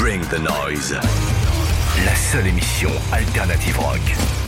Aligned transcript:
Bring 0.00 0.22
the 0.28 0.38
Noise. 0.38 0.98
La 2.06 2.14
seule 2.14 2.46
émission 2.46 2.88
alternative 3.12 3.78
rock 3.78 4.00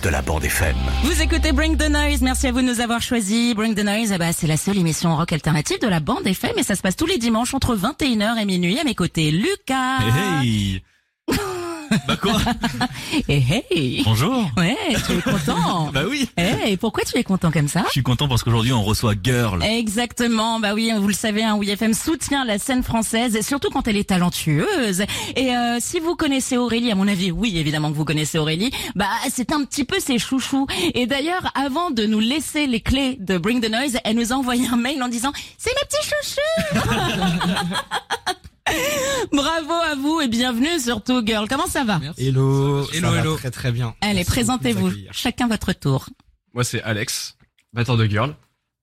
de 0.03 0.09
la 0.09 0.23
bande 0.23 0.43
FM. 0.45 0.75
Vous 1.05 1.21
écoutez 1.21 1.53
Bring 1.53 1.77
the 1.77 1.91
Noise, 1.91 2.23
merci 2.23 2.47
à 2.47 2.53
vous 2.53 2.63
de 2.63 2.67
nous 2.67 2.81
avoir 2.81 3.03
choisi. 3.03 3.53
Bring 3.53 3.75
the 3.75 3.85
Noise, 3.85 4.13
eh 4.13 4.19
ben, 4.19 4.33
c'est 4.33 4.47
la 4.47 4.57
seule 4.57 4.79
émission 4.79 5.15
rock 5.15 5.31
alternative 5.31 5.79
de 5.79 5.89
la 5.89 6.01
bande 6.01 6.27
FM 6.27 6.53
et 6.57 6.63
ça 6.63 6.75
se 6.75 6.81
passe 6.81 6.97
tous 6.97 7.05
les 7.05 7.19
dimanches 7.19 7.53
entre 7.53 7.77
21h 7.77 8.39
et 8.41 8.47
minuit. 8.47 8.79
À 8.81 8.85
mes 8.85 8.95
côtés, 8.95 9.31
Lucas. 9.31 9.99
Hey 10.43 10.83
Bah 12.07 12.17
quoi 12.17 12.41
Et 13.29 13.43
hey 13.71 14.03
Bonjour 14.05 14.51
Ouais, 14.57 14.77
tu 15.07 15.13
es 15.13 15.23
content 15.23 15.91
Bah 15.95 16.03
oui 16.09 16.29
Hey, 16.37 16.77
pourquoi 16.77 17.05
tu 17.05 17.17
es 17.17 17.25
content 17.25 17.51
comme 17.51 17.69
ça 17.69 17.85
Je 17.87 17.93
suis 17.93 18.03
content 18.03 18.29
parce 18.29 18.43
qu'aujourd'hui 18.43 18.73
on 18.73 18.83
reçoit 18.83 19.15
Girl. 19.23 19.63
Exactement, 19.63 20.59
bah 20.61 20.75
oui, 20.75 20.91
vous 20.99 21.09
le 21.09 21.15
savez, 21.15 21.45
hein, 21.45 21.57
WFM 21.57 21.95
soutient 21.95 22.45
la 22.45 22.59
scène 22.59 22.83
française, 22.83 23.37
et 23.37 23.43
surtout 23.43 23.71
quand 23.71 23.87
elle 23.87 23.97
est 23.97 24.09
talentueuse. 24.09 25.05
Et 25.37 25.55
euh, 25.55 25.79
si 25.81 26.01
vous 26.01 26.17
connaissez 26.17 26.57
Aurélie, 26.57 26.91
à 26.91 26.95
mon 26.95 27.09
avis, 27.09 27.31
oui, 27.31 27.57
évidemment 27.59 27.91
que 27.91 27.97
vous 27.97 28.05
connaissez 28.05 28.39
Aurélie, 28.39 28.71
bah 28.97 29.07
c'est 29.31 29.53
un 29.53 29.65
petit 29.65 29.85
peu 29.85 30.01
ses 30.01 30.19
chouchous. 30.19 30.67
Et 30.95 31.07
d'ailleurs, 31.07 31.51
avant 31.55 31.91
de 31.91 32.05
nous 32.05 32.21
laisser 32.21 32.67
les 32.67 32.81
clés 32.81 33.17
de 33.21 33.39
Bring 33.39 33.61
the 33.61 33.71
Noise, 33.71 33.99
elle 34.05 34.17
nous 34.17 34.33
a 34.33 34.37
envoyé 34.37 34.67
un 34.67 34.77
mail 34.77 35.03
en 35.03 35.09
disant 35.09 35.33
«C'est 35.59 35.71
mes 35.71 35.87
petits 35.89 36.09
chouchous!» 36.09 36.41
Bravo 39.33 39.73
à 39.73 39.95
vous 39.95 40.21
et 40.21 40.29
bienvenue 40.29 40.79
surtout, 40.81 41.25
girl. 41.25 41.49
Comment 41.49 41.67
ça 41.67 41.85
va 41.85 42.01
Hello, 42.19 42.85
Hello, 42.85 42.85
ça 42.93 43.11
va 43.11 43.19
hello. 43.21 43.37
très 43.37 43.51
très 43.51 43.73
bien. 43.73 43.95
Allez, 44.01 44.15
Merci 44.15 44.31
présentez-vous, 44.31 44.91
chacun 45.11 45.49
votre 45.49 45.73
tour. 45.73 46.07
Moi 46.55 46.65
c'est 46.65 46.83
Alex, 46.83 47.37
batteur 47.73 47.97
de 47.97 48.07
girl. 48.07 48.35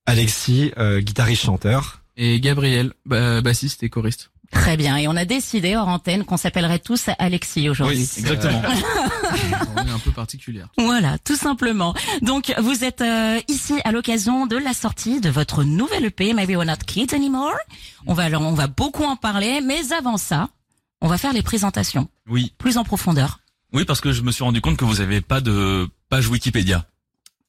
Alexis, 0.06 0.72
euh, 0.78 1.00
guitariste 1.00 1.42
chanteur. 1.44 2.02
Et 2.16 2.40
Gabriel, 2.40 2.92
ba- 3.06 3.40
bassiste 3.40 3.82
et 3.82 3.88
choriste. 3.90 4.30
Très 4.50 4.76
bien, 4.76 4.96
et 4.96 5.06
on 5.06 5.14
a 5.16 5.24
décidé 5.24 5.76
hors 5.76 5.86
antenne 5.88 6.24
qu'on 6.24 6.36
s'appellerait 6.36 6.80
tous 6.80 7.08
Alexis 7.18 7.68
aujourd'hui. 7.68 8.00
exactement. 8.00 8.60
On 9.76 9.86
est 9.86 9.90
un 9.90 9.98
peu 10.00 10.10
particulière. 10.10 10.68
Voilà, 10.76 11.18
tout 11.18 11.36
simplement. 11.36 11.94
Donc, 12.20 12.52
vous 12.60 12.82
êtes 12.84 13.00
euh, 13.00 13.40
ici 13.48 13.74
à 13.84 13.92
l'occasion 13.92 14.46
de 14.46 14.56
la 14.56 14.72
sortie 14.72 15.20
de 15.20 15.30
votre 15.30 15.62
nouvelle 15.62 16.06
EP, 16.06 16.32
Maybe 16.34 16.50
We're 16.50 16.64
Not 16.66 16.78
Kids 16.86 17.14
Anymore. 17.14 17.54
On 18.06 18.14
va, 18.14 18.24
alors, 18.24 18.42
on 18.42 18.54
va 18.54 18.66
beaucoup 18.66 19.04
en 19.04 19.14
parler, 19.16 19.60
mais 19.60 19.92
avant 19.92 20.16
ça, 20.16 20.48
on 21.00 21.06
va 21.08 21.16
faire 21.16 21.32
les 21.32 21.42
présentations 21.42 22.08
Oui. 22.28 22.52
plus 22.58 22.76
en 22.76 22.82
profondeur. 22.84 23.38
Oui, 23.72 23.84
parce 23.84 24.00
que 24.00 24.10
je 24.12 24.22
me 24.22 24.32
suis 24.32 24.42
rendu 24.42 24.60
compte 24.60 24.76
que 24.76 24.84
vous 24.84 25.00
avez 25.00 25.20
pas 25.20 25.40
de 25.40 25.88
page 26.08 26.28
Wikipédia. 26.28 26.86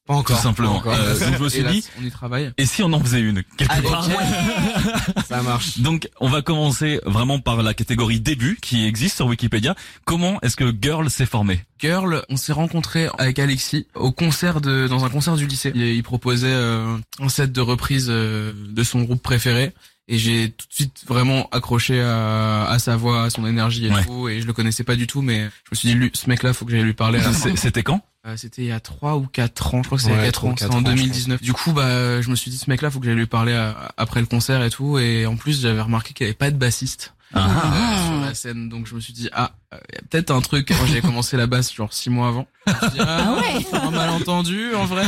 Pas 0.08 0.16
encore. 0.16 0.36
Tout 0.36 0.42
simplement. 0.44 0.80
pas 0.82 0.92
encore. 0.92 0.94
Euh, 0.96 1.20
donc 1.20 1.38
je 1.38 1.44
me 1.44 1.50
suis 1.50 1.60
Hélas, 1.60 1.74
dit, 1.74 1.84
on 2.02 2.04
y 2.06 2.12
travaille. 2.12 2.52
et 2.58 2.66
si 2.66 2.82
on 2.84 2.92
en 2.92 3.00
faisait 3.00 3.22
une 3.22 3.44
quelque 3.58 3.72
Allez, 3.72 3.88
part 3.88 4.06
ça 5.28 5.42
marche. 5.44 5.80
Donc, 5.80 6.10
on 6.20 6.28
va 6.30 6.42
commencer 6.42 7.00
vraiment 7.06 7.40
par 7.40 7.62
la 7.62 7.74
catégorie 7.74 8.20
début 8.20 8.58
qui 8.62 8.86
existe 8.86 9.16
sur 9.18 9.28
Wikipédia. 9.28 9.76
Comment 10.06 10.40
est-ce 10.42 10.56
que 10.56 10.74
Girl 10.82 11.10
s'est 11.10 11.26
formé 11.26 11.64
Girl, 11.80 12.24
on 12.30 12.38
s'est 12.38 12.54
rencontrés 12.54 13.08
avec 13.18 13.40
Alexis 13.40 13.88
au 13.96 14.12
concert 14.12 14.60
de 14.62 14.88
dans 14.88 15.06
un 15.06 15.10
concert 15.10 15.36
du 15.36 15.46
lycée. 15.48 15.72
Il, 15.76 15.82
il 15.82 16.04
proposait 16.04 16.48
euh, 16.52 16.98
un 17.20 17.30
set 17.30 17.52
de 17.52 17.62
reprises 17.62 18.08
euh, 18.10 18.54
de 18.56 18.84
son 18.84 19.02
groupe 19.04 19.22
préféré. 19.22 19.74
Et 20.08 20.18
j'ai 20.18 20.50
tout 20.50 20.68
de 20.68 20.74
suite 20.74 21.04
vraiment 21.08 21.48
accroché 21.52 22.02
à, 22.02 22.66
à 22.68 22.80
sa 22.80 22.98
voix, 22.98 23.24
à 23.24 23.30
son 23.30 23.46
énergie 23.48 23.86
et 23.86 23.92
Ouais. 23.92 24.04
tout. 24.04 24.28
Et 24.28 24.42
je 24.42 24.48
le 24.48 24.52
connaissais 24.52 24.84
pas 24.84 24.96
du 24.96 25.08
tout, 25.08 25.22
mais 25.22 25.44
je 25.66 25.70
me 25.72 25.76
suis 25.76 25.88
dit, 25.90 25.94
lui, 25.96 26.12
ce 26.14 26.28
mec-là, 26.28 26.52
faut 26.54 26.66
que 26.66 26.72
j'aille 26.72 26.82
lui 26.84 26.94
parler. 26.94 27.20
C'était 27.56 27.84
quand? 27.84 28.02
Euh, 28.27 28.38
c'était 28.38 28.61
il 28.61 28.67
y 28.67 28.72
a 28.72 28.80
3 28.80 29.16
ou 29.17 29.25
4 29.25 29.73
ans, 29.73 29.81
je 29.81 29.88
crois 29.88 29.97
que 29.97 30.03
c'était 30.03 30.14
il 30.14 30.17
y 30.17 30.19
a 30.19 30.22
Ouais, 30.22 30.27
4 30.27 30.33
trois 30.36 30.50
ou 30.50 30.53
ans, 30.53 30.55
c'était 30.58 30.72
en 30.73 30.77
ans, 30.77 30.80
je 30.81 30.83
2019. 30.86 31.41
Du 31.41 31.53
coup, 31.53 31.72
bah, 31.72 32.22
je 32.22 32.30
me 32.30 32.36
suis 32.36 32.52
dit, 32.52 32.58
ce 32.59 32.69
mec-là, 32.69 32.91
faut 32.91 33.00
que 33.00 33.05
j'aille 33.08 33.16
lui 33.16 33.25
parler 33.25 33.53
à- 33.53 33.91
après 33.97 34.19
le 34.19 34.27
concert 34.27 34.64
et 34.64 34.69
tout. 34.69 35.00
Et 35.00 35.25
en 35.25 35.38
plus, 35.38 35.61
j'avais 35.61 35.81
remarqué 35.81 36.14
qu'il 36.14 36.25
n'y 36.25 36.30
avait 36.30 36.38
pas 36.38 36.52
de 36.52 36.55
bassiste 36.58 37.16
Ah. 37.33 37.47
euh, 37.47 38.05
sur 38.05 38.22
la 38.27 38.33
scène. 38.36 38.69
Donc, 38.69 38.86
je 38.86 38.94
me 38.94 38.99
suis 38.99 39.14
dit, 39.14 39.27
ah, 39.33 39.53
euh, 39.73 39.77
il 39.89 39.95
y 39.95 39.97
a 39.97 40.02
peut-être 40.08 40.30
un 40.30 40.42
truc. 40.42 40.69
Moi, 40.69 40.86
j'avais 40.86 41.02
commencé 41.02 41.36
la 41.36 41.47
basse 41.47 41.73
genre 41.73 41.92
6 41.94 42.11
mois 42.11 42.27
avant. 42.27 42.45
Je 42.67 42.72
me 42.73 42.77
suis 42.80 42.89
dit, 42.92 42.97
ah, 42.99 43.33
ouais. 43.38 43.66
c'est 43.67 43.75
un 43.77 43.89
malentendu, 43.89 44.75
en 44.75 44.86
vrai. 44.86 45.05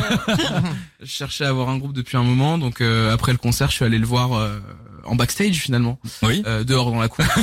je 1.00 1.06
cherchais 1.06 1.46
à 1.46 1.50
avoir 1.50 1.70
un 1.70 1.78
groupe 1.78 1.94
depuis 1.94 2.18
un 2.18 2.24
moment. 2.24 2.58
Donc, 2.58 2.82
euh, 2.82 3.14
après 3.14 3.32
le 3.32 3.38
concert, 3.38 3.70
je 3.70 3.76
suis 3.76 3.86
allé 3.86 4.00
le 4.00 4.08
voir 4.08 4.34
euh, 4.34 4.60
en 5.04 5.14
backstage, 5.16 5.58
finalement. 5.58 6.00
Oui. 6.24 6.42
Euh, 6.48 6.64
dehors 6.64 6.90
dans 6.92 7.00
la 7.00 7.10
cour. 7.10 7.24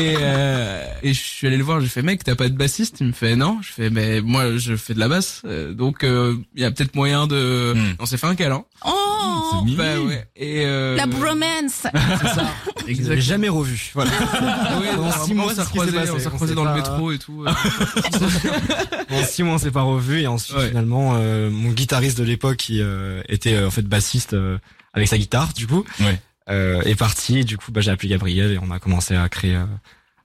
et, 0.00 0.16
euh, 0.20 0.84
et 1.02 1.12
je 1.14 1.20
suis 1.22 1.46
allé 1.46 1.56
le 1.56 1.64
voir, 1.64 1.80
j'ai 1.80 1.88
fait 1.88 2.02
mec, 2.02 2.24
t'as 2.24 2.34
pas 2.34 2.48
de 2.48 2.54
bassiste? 2.56 2.96
Il 3.00 3.08
me 3.08 3.12
fait 3.12 3.36
non. 3.36 3.58
Je 3.62 3.72
fais 3.72 3.90
mais 3.90 4.20
moi 4.20 4.56
je 4.56 4.76
fais 4.76 4.94
de 4.94 4.98
la 5.00 5.08
basse, 5.08 5.42
euh, 5.46 5.72
donc 5.72 5.98
il 6.02 6.60
y 6.60 6.64
a 6.64 6.70
peut-être 6.70 6.94
moyen 6.94 7.26
de. 7.26 7.74
On 7.98 8.06
s'est 8.06 8.16
fait 8.16 8.26
un 8.26 8.34
câlin. 8.34 8.64
Oh 8.84 9.62
C'est. 9.66 9.76
Bah 9.76 10.00
ouais. 10.00 10.26
Et 10.36 10.64
euh, 10.66 10.96
La 10.96 11.06
bromance 11.06 11.84
l'avais 11.94 12.92
Exact. 12.92 13.20
jamais 13.20 13.48
revu. 13.48 13.90
Voilà. 13.94 14.10
Ouais, 14.80 14.88
pendant 14.94 15.10
six 15.12 15.34
mois, 15.34 15.46
on 15.46 15.48
s'est 15.50 15.62
c'est 15.64 16.28
on 16.32 16.46
sait 16.46 16.54
dans 16.54 16.64
le 16.64 16.74
métro 16.74 17.12
et 17.12 17.18
tout. 17.18 17.44
euh. 17.46 17.50
Pendant 19.08 19.24
six 19.24 19.42
mois, 19.42 19.54
on 19.54 19.58
s'est 19.58 19.70
pas 19.70 19.82
revu 19.82 20.20
et 20.22 20.26
ensuite 20.26 20.56
Ouais. 20.56 20.68
finalement, 20.68 21.14
euh, 21.16 21.50
mon 21.50 21.70
guitariste 21.70 22.18
de 22.18 22.24
l'époque, 22.24 22.56
qui 22.56 22.80
euh, 22.80 23.22
était 23.28 23.54
euh, 23.54 23.68
en 23.68 23.70
fait 23.70 23.82
bassiste 23.82 24.34
euh, 24.34 24.58
avec 24.94 25.08
sa 25.08 25.18
guitare, 25.18 25.52
du 25.54 25.66
coup, 25.66 25.84
Ouais. 26.00 26.20
Euh, 26.48 26.82
est 26.82 26.94
parti. 26.94 27.44
Du 27.44 27.56
coup, 27.58 27.72
bah, 27.72 27.80
j'ai 27.80 27.90
appelé 27.90 28.08
Gabriel 28.08 28.52
et 28.52 28.58
on 28.58 28.70
a 28.70 28.78
commencé 28.78 29.14
à 29.16 29.28
créer. 29.28 29.54
euh, 29.56 29.64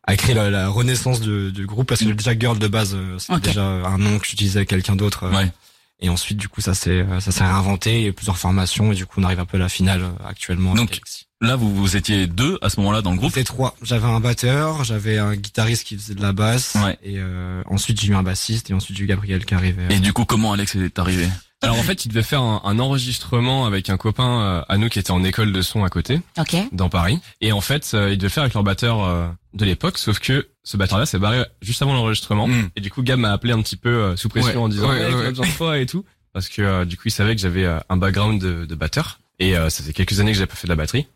à 0.04 0.16
créer 0.18 0.34
la, 0.34 0.50
la 0.50 0.68
renaissance 0.68 1.22
de- 1.22 1.52
du 1.52 1.68
groupe 1.68 1.88
parce 1.88 2.02
que 2.02 2.10
déjà 2.10 2.38
Girl 2.38 2.58
de 2.58 2.68
base 2.68 2.96
euh, 2.96 3.20
c'était 3.20 3.40
déjà 3.50 3.64
un 3.64 4.00
nom 4.00 4.18
que 4.18 4.26
j'utilisais 4.26 4.58
avec 4.58 4.70
quelqu'un 4.70 4.96
d'autre 4.96 5.26
euh, 5.26 5.32
Ouais. 5.32 5.52
et 6.00 6.10
ensuite 6.10 6.40
du 6.40 6.50
coup 6.50 6.60
ça 6.60 6.74
s'est 6.74 6.90
euh, 7.08 7.20
ça 7.20 7.32
s'est 7.32 7.44
réinventé 7.44 8.06
a 8.06 8.08
eu 8.08 8.12
plusieurs 8.12 8.40
formations 8.40 8.92
et 8.92 8.96
du 8.96 9.06
coup 9.06 9.22
on 9.22 9.24
arrive 9.24 9.40
un 9.40 9.46
peu 9.46 9.58
à 9.58 9.60
la 9.60 9.70
finale 9.70 10.02
euh, 10.02 10.28
actuellement 10.28 10.74
Donc. 10.74 11.00
Là, 11.40 11.56
vous, 11.56 11.74
vous 11.74 11.96
étiez 11.98 12.26
deux 12.28 12.58
à 12.64 12.70
ce 12.70 12.80
moment-là 12.80 13.02
dans 13.04 13.12
le 13.12 13.18
groupe. 13.18 13.30
C'était 13.32 13.44
trois. 13.44 13.76
J'avais 13.84 14.06
un 14.08 14.20
batteur, 14.20 14.84
j'avais 14.84 15.18
un 15.20 15.36
guitariste 15.36 15.84
qui 15.88 15.96
faisait 15.98 16.14
de 16.16 16.22
la 16.22 16.34
basse, 16.34 16.76
Ouais. 16.84 16.98
et 17.04 17.16
euh, 17.18 17.62
ensuite 17.68 18.00
j'ai 18.02 18.08
eu 18.12 18.16
un 18.16 18.22
bassiste, 18.24 18.70
et 18.72 18.74
ensuite 18.74 18.98
j'ai 18.98 19.04
eu 19.04 19.08
Gabriel 19.08 19.44
qui 19.46 19.54
arrivait. 19.56 19.88
Et 19.96 20.00
du 20.00 20.14
coup, 20.14 20.26
comment 20.26 20.52
Alex 20.54 20.76
est 20.76 20.98
arrivé? 21.00 21.28
Alors 21.64 21.78
en 21.78 21.84
fait, 21.84 22.06
il 22.06 22.10
devait 22.10 22.24
faire 22.24 22.42
un, 22.42 22.62
un 22.64 22.80
enregistrement 22.80 23.66
avec 23.66 23.90
un 23.90 23.98
copain 23.98 24.42
euh, 24.42 24.62
à 24.68 24.78
nous 24.78 24.90
qui 24.90 24.98
était 25.00 25.12
en 25.12 25.24
école 25.24 25.52
de 25.54 25.62
son 25.62 25.84
à 25.84 25.90
côté, 25.90 26.20
Ok. 26.40 26.56
dans 26.72 26.90
Paris. 26.90 27.20
Et 27.40 27.52
en 27.52 27.62
fait, 27.62 27.92
euh, 27.94 28.12
il 28.12 28.18
devait 28.18 28.30
faire 28.30 28.42
avec 28.44 28.54
leur 28.56 28.64
batteur 28.64 29.04
euh, 29.04 29.28
de 29.54 29.66
l'époque, 29.66 29.98
sauf 30.00 30.20
que 30.20 30.48
ce 30.64 30.78
batteur-là 30.78 31.06
s'est 31.06 31.20
barré 31.20 31.44
juste 31.62 31.82
avant 31.84 31.94
l'enregistrement. 31.94 32.48
Hmm. 32.48 32.70
Et 32.76 32.82
du 32.82 32.90
coup, 32.90 33.04
Gab 33.04 33.20
m'a 33.20 33.32
appelé 33.32 33.54
un 33.54 33.62
petit 33.62 33.76
peu 33.78 33.90
euh, 33.90 34.16
sous 34.16 34.28
pression 34.30 34.52
Ouais, 34.52 34.58
en 34.58 34.70
disant 34.70 34.90
ouais, 34.90 35.12
besoin 35.30 35.48
de 35.48 35.52
toi 35.58 35.78
et 35.80 35.86
tout, 35.86 36.04
parce 36.34 36.50
que 36.50 36.62
euh, 36.64 36.86
du 36.86 36.98
coup, 36.98 37.04
il 37.06 37.12
savait 37.12 37.36
que 37.36 37.42
j'avais 37.42 37.66
euh, 37.66 37.78
un 37.90 37.98
background 37.98 38.42
de, 38.42 38.66
de 38.66 38.76
batteur. 38.76 39.20
Et 39.40 39.56
euh, 39.58 39.70
ça 39.70 39.82
faisait 39.84 39.94
quelques 39.94 40.20
années 40.20 40.32
que 40.32 40.38
j'avais 40.38 40.48
pas 40.48 40.56
fait 40.56 40.68
de 40.68 40.72
la 40.72 40.76
batterie, 40.76 41.08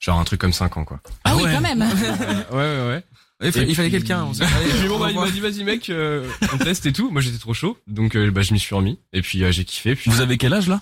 genre 0.00 0.18
un 0.18 0.24
truc 0.24 0.40
comme 0.40 0.52
5 0.54 0.76
ans 0.78 0.84
quoi. 0.84 1.00
Ah, 1.24 1.34
oui, 1.36 1.44
ouais. 1.44 1.52
quand 1.54 1.60
même. 1.60 1.80
ouais 2.50 2.56
ouais 2.56 2.88
ouais. 2.88 3.04
Il, 3.44 3.52
fa- 3.52 3.60
Et 3.60 3.66
il 3.68 3.74
fallait 3.74 3.90
quelqu'un. 3.90 4.24
On 4.24 4.32
s'est 4.34 4.44
puis 4.78 4.86
on 4.86 4.88
bon, 4.88 4.98
va 4.98 5.04
bah, 5.06 5.10
il 5.10 5.14
voir. 5.14 5.26
m'a 5.26 5.30
dit 5.32 5.40
vas-y 5.40 5.64
mec, 5.64 5.90
euh, 5.90 6.26
on 6.52 6.58
teste 6.58 6.86
et 6.86 6.92
tout. 6.92 7.10
Moi 7.10 7.20
j'étais 7.22 7.38
trop 7.38 7.54
chaud, 7.54 7.76
donc 7.86 8.16
euh, 8.16 8.30
bah, 8.30 8.42
je 8.42 8.52
m'y 8.52 8.58
suis 8.58 8.74
remis. 8.74 8.98
Et 9.12 9.22
puis 9.22 9.42
euh, 9.44 9.52
j'ai 9.52 9.64
kiffé. 9.64 9.94
Puis 9.94 10.10
Vous 10.10 10.20
avez 10.20 10.36
quel 10.38 10.52
âge 10.54 10.68
là? 10.68 10.80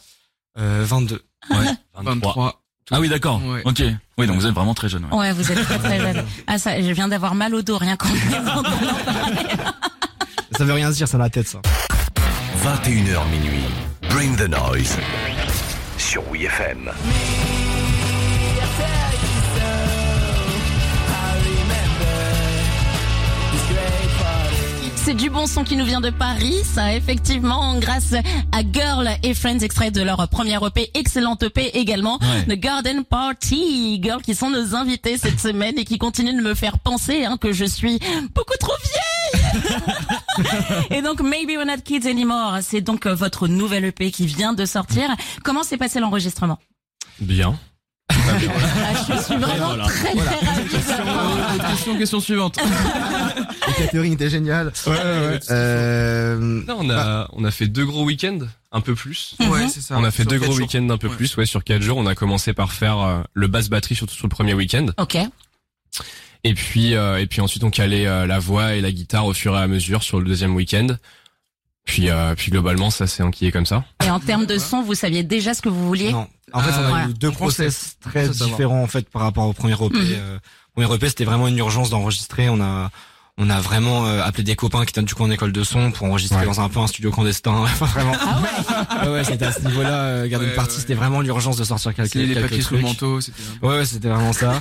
Euh, 0.59 0.84
22. 0.87 1.23
Ouais. 1.50 1.56
23. 2.03 2.61
Ah 2.91 3.00
oui, 3.00 3.09
d'accord. 3.09 3.41
Ouais. 3.45 3.62
Ok. 3.65 3.83
Oui, 4.19 4.27
donc 4.27 4.37
vous 4.37 4.47
êtes 4.47 4.53
vraiment 4.55 4.75
très 4.75 4.89
jeune. 4.89 5.05
ouais. 5.11 5.17
Ouais, 5.17 5.33
vous 5.33 5.50
êtes 5.50 5.62
très 5.62 5.78
très 5.78 5.99
jeune. 6.00 6.25
Ah 6.47 6.59
ça, 6.59 6.81
je 6.83 6.91
viens 6.93 7.09
d'avoir 7.09 7.34
mal 7.34 7.55
au 7.55 7.62
dos 7.62 7.78
rien 7.78 7.97
qu'en 7.97 8.09
Ça 10.59 10.65
veut 10.65 10.73
rien 10.75 10.91
dire, 10.91 11.09
c'est 11.09 11.17
dans 11.17 11.23
la 11.23 11.31
tête 11.31 11.49
ça. 11.49 11.61
21h 12.65 13.29
minuit. 13.31 13.65
Bring 14.11 14.37
the 14.37 14.49
Noise. 14.49 14.99
Sur 15.97 16.23
WeFM. 16.31 16.91
C'est 25.05 25.15
du 25.15 25.31
bon 25.31 25.49
son 25.49 25.65
qui 25.65 25.75
nous 25.77 25.85
vient 25.85 26.01
de 26.01 26.11
Paris, 26.11 26.63
ça, 26.65 26.95
effectivement, 26.95 27.77
grâce 27.79 28.13
à 28.15 28.61
Girl 28.73 29.09
et 29.25 29.35
Friends, 29.35 29.59
extrait 29.59 29.91
de 29.91 30.01
leur 30.01 30.29
première 30.29 30.65
EP, 30.65 30.91
excellente 30.95 31.43
EP 31.43 31.77
également, 31.77 32.21
Ouais. 32.23 32.57
The 32.57 32.61
Garden 32.61 33.05
Party. 33.05 34.01
Girl 34.01 34.23
qui 34.23 34.35
sont 34.37 34.49
nos 34.51 34.77
invités 34.77 35.19
cette 35.19 35.41
semaine 35.41 35.77
et 35.77 35.85
qui 35.85 35.99
continuent 35.99 36.37
de 36.37 36.43
me 36.43 36.55
faire 36.55 36.79
penser 36.79 37.25
hein, 37.25 37.37
que 37.37 37.53
je 37.53 37.65
suis 37.65 37.99
beaucoup 38.32 38.56
trop 38.61 38.75
vieille. 38.85 39.76
et 40.91 41.03
donc, 41.03 41.21
Maybe 41.21 41.49
We're 41.50 41.67
Not 41.67 41.82
Kids 41.85 42.09
Anymore, 42.09 42.59
c'est 42.62 42.81
donc 42.81 43.06
euh, 43.06 43.15
votre 43.15 43.49
nouvelle 43.49 43.87
EP 43.87 44.12
qui 44.12 44.26
vient 44.26 44.53
de 44.53 44.65
sortir. 44.65 45.09
Comment 45.43 45.65
s'est 45.65 45.79
passé 45.79 45.99
l'enregistrement? 45.99 46.59
Bien. 47.19 47.59
Je 48.38 49.23
suis 49.23 49.37
vraiment 49.37 49.76
très 49.87 50.14
très 50.14 50.34
ravie. 50.37 50.75
Autre 51.55 51.69
question, 51.70 51.99
question 51.99 52.20
suivante. 52.20 52.58
Le 53.69 53.73
catering 53.87 54.12
était 54.12 54.29
génial. 54.31 54.73
Ouais 54.87 54.93
ouais. 54.93 55.38
Euh, 55.50 56.37
Non, 56.38 56.79
on 56.81 56.90
a 56.90 57.29
on 57.32 57.44
a 57.44 57.50
fait 57.50 57.67
deux 57.69 57.84
gros 57.87 58.05
week-ends, 58.05 58.38
un 58.73 58.81
peu 58.81 58.94
plus. 58.94 59.34
Ouais, 59.40 59.69
c'est 59.69 59.81
ça. 59.81 59.96
On 59.99 60.05
a 60.05 60.11
fait 60.11 60.25
deux 60.25 60.38
gros 60.38 60.55
week-ends 60.56 60.88
un 60.90 60.99
peu 60.99 61.08
Ouais. 61.08 61.17
plus, 61.17 61.37
ouais, 61.37 61.46
sur 61.46 61.62
quatre 61.64 61.82
jours. 61.82 61.96
On 61.99 62.06
a 62.06 62.14
commencé 62.14 62.52
par 62.52 62.73
faire 62.73 62.99
euh, 63.00 63.20
le 63.34 63.46
basse 63.46 63.69
batterie 63.69 63.94
surtout 63.94 64.14
sur 64.14 64.26
le 64.26 64.31
premier 64.31 64.55
week-end, 64.55 64.87
Ok. 64.99 65.17
et 66.44 66.55
puis 66.55 66.94
euh, 66.94 67.19
et 67.20 67.26
puis 67.26 67.40
ensuite 67.40 67.64
on 67.64 67.70
calait 67.70 68.06
euh, 68.06 68.26
la 68.26 68.38
voix 68.38 68.75
et 68.75 68.81
la 68.81 68.90
guitare 68.93 69.26
au 69.26 69.32
fur 69.32 69.55
et 69.56 69.61
à 69.61 69.67
mesure 69.67 70.02
sur 70.02 70.19
le 70.19 70.25
deuxième 70.26 70.55
week-end. 70.55 70.88
Puis 71.84 72.11
euh, 72.11 72.34
puis 72.37 72.50
globalement 72.50 72.90
ça 72.90 73.06
s'est 73.06 73.23
enquillé 73.23 73.50
comme 73.52 73.67
ça. 73.67 73.84
Et 74.05 74.11
en 74.11 74.20
termes 74.20 74.46
de 74.46 74.58
son, 74.58 74.82
vous 74.82 74.94
saviez 74.94 75.23
déjà 75.23 75.55
ce 75.55 75.62
que 75.62 75.69
vous 75.69 75.87
vouliez 75.87 76.12
non. 76.12 76.29
En 76.55 76.61
fait, 76.61 76.70
on 76.73 76.84
a 76.84 76.88
voilà. 76.88 77.08
eu 77.08 77.14
deux 77.14 77.31
process 77.31 77.96
très 78.00 78.29
différents 78.29 78.82
en 78.82 78.87
fait 78.87 79.08
par 79.08 79.23
rapport 79.23 79.49
au 79.49 79.55
premier 79.55 79.73
EP. 79.73 79.99
Mhm. 79.99 80.06
Euh, 80.11 80.38
premier 80.75 80.94
EP 80.94 81.08
c'était 81.08 81.25
vraiment 81.25 81.49
une 81.49 81.58
urgence 81.58 81.90
d'enregistrer. 81.90 82.49
On 82.50 82.61
a 82.61 82.90
on 83.38 83.49
a 83.49 83.61
vraiment 83.61 84.06
euh, 84.06 84.23
appelé 84.23 84.44
des 84.44 84.56
copains 84.56 84.84
qui 84.84 84.90
étaient 84.90 85.02
du 85.02 85.14
coup 85.14 85.23
en 85.23 85.31
école 85.31 85.52
de 85.52 85.64
son 85.64 85.90
pour 85.90 86.06
enregistrer 86.06 86.40
Ouais. 86.40 86.44
dans 86.46 86.61
un 86.61 86.69
peu 86.69 86.81
un 86.81 86.87
studio 86.87 87.11
clandestin. 87.11 87.52
enfin 87.62 87.87
vraiment. 87.87 88.12
Ah 88.20 88.40
ouais. 88.40 89.08
ouais, 89.08 89.12
ouais, 89.14 89.25
c'était 89.25 89.46
à 89.46 89.52
ce 89.52 89.61
niveau-là. 89.67 89.88
Euh, 90.02 90.29
garder 90.29 90.44
Ouais, 90.46 90.50
une 90.52 90.56
partie, 90.56 90.75
ouais. 90.75 90.81
c'était 90.81 90.94
vraiment 90.94 91.20
l'urgence 91.23 91.56
de 91.56 91.64
sortir 91.64 91.94
quelques, 91.94 92.14
les 92.14 92.26
quelques 92.29 92.43
papiers 92.43 92.61
sous 92.62 92.75
le 92.75 92.81
manteau, 92.82 93.19
Ouais, 93.62 93.69
ouais, 93.79 93.84
c'était 93.87 94.08
vraiment 94.08 94.32
ça. 94.34 94.61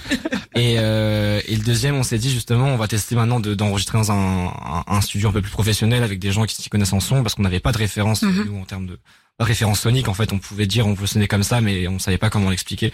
et, 0.56 0.76
euh, 0.80 1.42
et 1.48 1.56
le 1.58 1.64
deuxième, 1.64 1.96
on 1.96 2.04
s'est 2.04 2.18
dit 2.18 2.32
justement, 2.32 2.68
on 2.68 2.78
va 2.78 2.88
tester 2.88 3.16
maintenant 3.16 3.40
de- 3.42 3.54
d'enregistrer 3.56 3.98
dans 3.98 4.12
un, 4.12 4.48
un, 4.48 4.84
un 4.88 5.02
studio 5.02 5.30
un 5.30 5.34
peu 5.34 5.42
plus 5.42 5.52
professionnel 5.52 6.02
avec 6.04 6.20
des 6.20 6.32
gens 6.32 6.46
qui 6.46 6.56
s'y 6.56 6.70
connaissent 6.70 6.94
en 6.94 7.00
son, 7.02 7.24
parce 7.24 7.36
qu'on 7.36 7.44
n'avait 7.44 7.60
pas 7.60 7.74
de 7.74 7.78
référence 7.78 8.22
Mhm. 8.22 8.46
nous 8.50 8.60
en 8.62 8.66
termes 8.66 8.88
de 8.88 9.00
référence 9.40 9.82
sonique. 9.82 10.08
En 10.08 10.14
fait, 10.14 10.32
on 10.34 10.40
pouvait 10.40 10.66
dire 10.68 10.88
on 10.88 10.94
veut 10.94 11.08
sonner 11.08 11.28
comme 11.28 11.44
ça, 11.44 11.60
mais 11.62 11.88
on 11.90 12.00
savait 12.00 12.18
pas 12.18 12.30
comment 12.30 12.50
l'expliquer. 12.50 12.94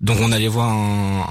Donc 0.00 0.18
on 0.20 0.32
allait 0.32 0.48
voir 0.48 0.70
un, 0.70 1.26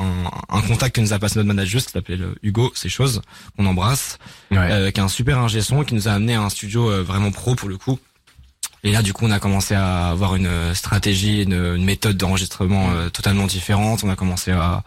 un, 0.50 0.58
un 0.58 0.62
contact 0.62 0.96
que 0.96 1.02
nous 1.02 1.14
a 1.14 1.20
passé 1.20 1.38
notre 1.38 1.48
manager, 1.48 1.82
qui 1.86 1.92
s'appelait 1.92 2.16
le 2.18 2.36
Hugo, 2.44 2.72
ces 2.76 2.90
choses 2.90 3.22
qu'on 3.58 3.66
embrasse, 3.66 4.18
Ouais. 4.52 4.58
euh, 4.58 4.92
qui 4.92 5.00
est 5.00 5.04
un 5.04 5.08
super 5.08 5.38
ingé 5.40 5.62
son, 5.62 5.84
qui 5.84 5.94
nous 5.96 6.08
a 6.08 6.12
amené 6.14 6.36
à 6.36 6.42
un 6.42 6.50
studio 6.50 6.90
euh, 6.90 7.04
vraiment 7.04 7.32
pro 7.32 7.56
pour 7.56 7.70
le 7.70 7.78
coup. 7.78 8.00
Et 8.86 8.92
là, 8.92 9.02
du 9.02 9.14
coup, 9.14 9.26
on 9.26 9.32
a 9.32 9.40
commencé 9.40 9.76
à 9.76 10.10
avoir 10.10 10.36
une 10.36 10.74
stratégie, 10.76 11.44
une, 11.44 11.54
une 11.54 11.86
méthode 11.86 12.18
d'enregistrement 12.18 12.90
euh, 12.92 13.10
totalement 13.10 13.48
différente. 13.48 14.04
On 14.04 14.10
a 14.10 14.16
commencé 14.18 14.52
à, 14.52 14.84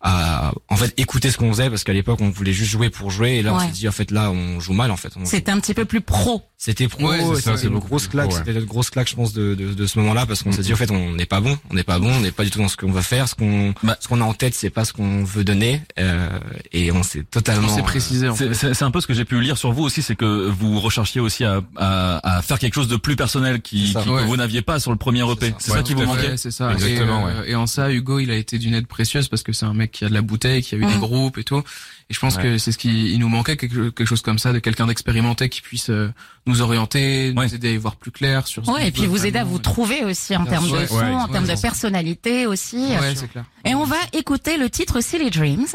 à, 0.00 0.52
en 0.68 0.76
fait, 0.76 0.94
écouter 0.98 1.30
ce 1.30 1.36
qu'on 1.36 1.50
faisait 1.52 1.68
parce 1.68 1.84
qu'à 1.84 1.92
l'époque, 1.92 2.20
on 2.22 2.30
voulait 2.30 2.54
juste 2.54 2.70
jouer 2.70 2.88
pour 2.88 3.10
jouer. 3.10 3.32
Et 3.36 3.42
là, 3.42 3.52
on 3.54 3.60
s'est 3.60 3.68
dit, 3.72 3.88
en 3.88 3.92
fait, 3.92 4.10
là, 4.10 4.30
on 4.30 4.58
joue 4.60 4.72
mal, 4.72 4.90
en 4.90 4.96
fait. 4.96 5.12
C'était 5.24 5.50
un 5.52 5.60
petit 5.60 5.74
peu 5.74 5.84
plus 5.84 6.00
pro. 6.00 6.44
C'était 6.58 6.88
pro, 6.88 7.06
Ouais, 7.06 7.20
c'est 7.38 7.64
une 7.64 7.78
grosse 7.78 8.08
claque, 8.08 8.30
ouais. 8.30 8.34
c'était 8.38 8.54
notre 8.54 8.64
grosse 8.66 8.88
claque, 8.88 9.10
je 9.10 9.14
pense, 9.14 9.34
de, 9.34 9.54
de, 9.54 9.74
de 9.74 9.86
ce 9.86 9.98
moment-là, 9.98 10.24
parce 10.24 10.42
qu'on 10.42 10.52
s'est 10.52 10.62
dit, 10.62 10.72
en 10.72 10.76
fait, 10.76 10.90
on 10.90 11.12
n'est 11.12 11.26
pas 11.26 11.40
bon, 11.42 11.58
on 11.70 11.74
n'est 11.74 11.82
pas 11.84 11.98
bon, 11.98 12.10
on 12.10 12.20
n'est 12.20 12.30
pas 12.30 12.44
du 12.44 12.50
tout 12.50 12.60
dans 12.60 12.68
ce 12.68 12.78
qu'on 12.78 12.90
va 12.90 13.02
faire, 13.02 13.28
ce 13.28 13.34
qu'on, 13.34 13.74
Bah. 13.82 13.98
ce 14.00 14.08
qu'on 14.08 14.22
a 14.22 14.24
en 14.24 14.32
tête, 14.32 14.54
c'est 14.54 14.70
pas 14.70 14.86
ce 14.86 14.94
qu'on 14.94 15.22
veut 15.22 15.44
donner, 15.44 15.82
euh, 15.98 16.30
et 16.72 16.90
on 16.92 17.02
s'est 17.02 17.24
totalement. 17.30 17.68
On 17.68 17.76
s'est 17.76 17.82
précisé. 17.82 18.28
En 18.30 18.34
C'est 18.34 18.48
fait. 18.48 18.54
c'est- 18.54 18.74
c'est 18.74 18.84
un 18.86 18.90
peu 18.90 19.02
ce 19.02 19.06
que 19.06 19.12
j'ai 19.12 19.26
pu 19.26 19.38
lire 19.42 19.58
sur 19.58 19.70
vous 19.72 19.82
aussi, 19.82 20.00
c'est 20.00 20.16
que 20.16 20.48
vous 20.48 20.80
recherchiez 20.80 21.20
aussi 21.20 21.44
à, 21.44 21.60
à, 21.76 22.36
à 22.38 22.42
faire 22.42 22.58
quelque 22.58 22.74
chose 22.74 22.88
de 22.88 22.96
plus 22.96 23.16
personnel 23.16 23.60
qui, 23.60 23.92
ça. 23.92 24.02
qui- 24.02 24.08
Ouais. 24.08 24.22
que 24.22 24.26
vous 24.26 24.36
n'aviez 24.38 24.62
pas 24.62 24.80
sur 24.80 24.90
le 24.92 24.96
premier 24.96 25.30
EP. 25.30 25.50
ça. 25.50 25.56
C'est 25.58 25.70
ça 25.72 25.82
qui 25.82 25.92
vous 25.92 26.04
manquait. 26.04 26.38
C'est 26.38 26.50
ça. 26.50 26.72
Exactement, 26.72 27.28
et, 27.28 27.32
euh, 27.32 27.44
et 27.48 27.54
en 27.54 27.66
ça, 27.66 27.92
Hugo, 27.92 28.18
il 28.18 28.30
a 28.30 28.34
été 28.34 28.58
d'une 28.58 28.72
aide 28.72 28.86
précieuse 28.86 29.28
parce 29.28 29.42
que 29.42 29.52
c'est 29.52 29.66
un 29.66 29.74
mec 29.74 29.92
qui 29.92 30.06
a 30.06 30.08
de 30.08 30.14
la 30.14 30.22
bouteille, 30.22 30.62
qui 30.62 30.74
a 30.74 30.78
eu 30.78 30.86
Mm. 30.86 30.92
des 30.92 30.98
groupes 30.98 31.36
et 31.36 31.44
tout. 31.44 31.62
Et 32.08 32.14
je 32.14 32.20
pense 32.20 32.36
Ouais. 32.36 32.42
que 32.44 32.58
c'est 32.58 32.70
ce 32.72 32.78
qui 32.78 33.12
il 33.12 33.18
nous 33.18 33.28
manquait 33.28 33.56
quelque, 33.56 33.90
quelque 33.90 34.06
chose 34.08 34.22
comme 34.22 34.38
ça, 34.38 34.52
de 34.52 34.60
quelqu'un 34.60 34.86
d'expérimenté 34.86 35.48
qui 35.48 35.60
puisse 35.60 35.90
euh, 35.90 36.08
nous 36.46 36.60
orienter, 36.62 37.32
Ouais. 37.36 37.46
nous 37.46 37.54
aider 37.54 37.68
à 37.68 37.72
y 37.72 37.76
voir 37.76 37.96
plus 37.96 38.10
clair 38.10 38.46
sur. 38.46 38.64
ce 38.64 38.70
Ouais, 38.70 38.88
et 38.88 38.92
puis 38.92 39.06
vous 39.06 39.26
aider 39.26 39.38
à 39.38 39.44
vous 39.44 39.58
trouver 39.58 40.04
aussi 40.04 40.36
en 40.36 40.44
termes 40.46 40.66
de 40.68 40.72
Ouais, 40.72 40.86
son, 40.86 40.98
ouais, 40.98 41.12
en 41.14 41.28
termes 41.28 41.46
de 41.46 41.60
personnalité 41.60 42.46
aussi. 42.46 42.76
Ouais, 42.76 43.14
c'est 43.14 43.28
clair. 43.30 43.44
Et 43.64 43.74
on 43.74 43.84
va 43.84 43.96
écouter 44.12 44.56
le 44.56 44.70
titre 44.70 45.00
Silly 45.00 45.30
Dreams. 45.30 45.66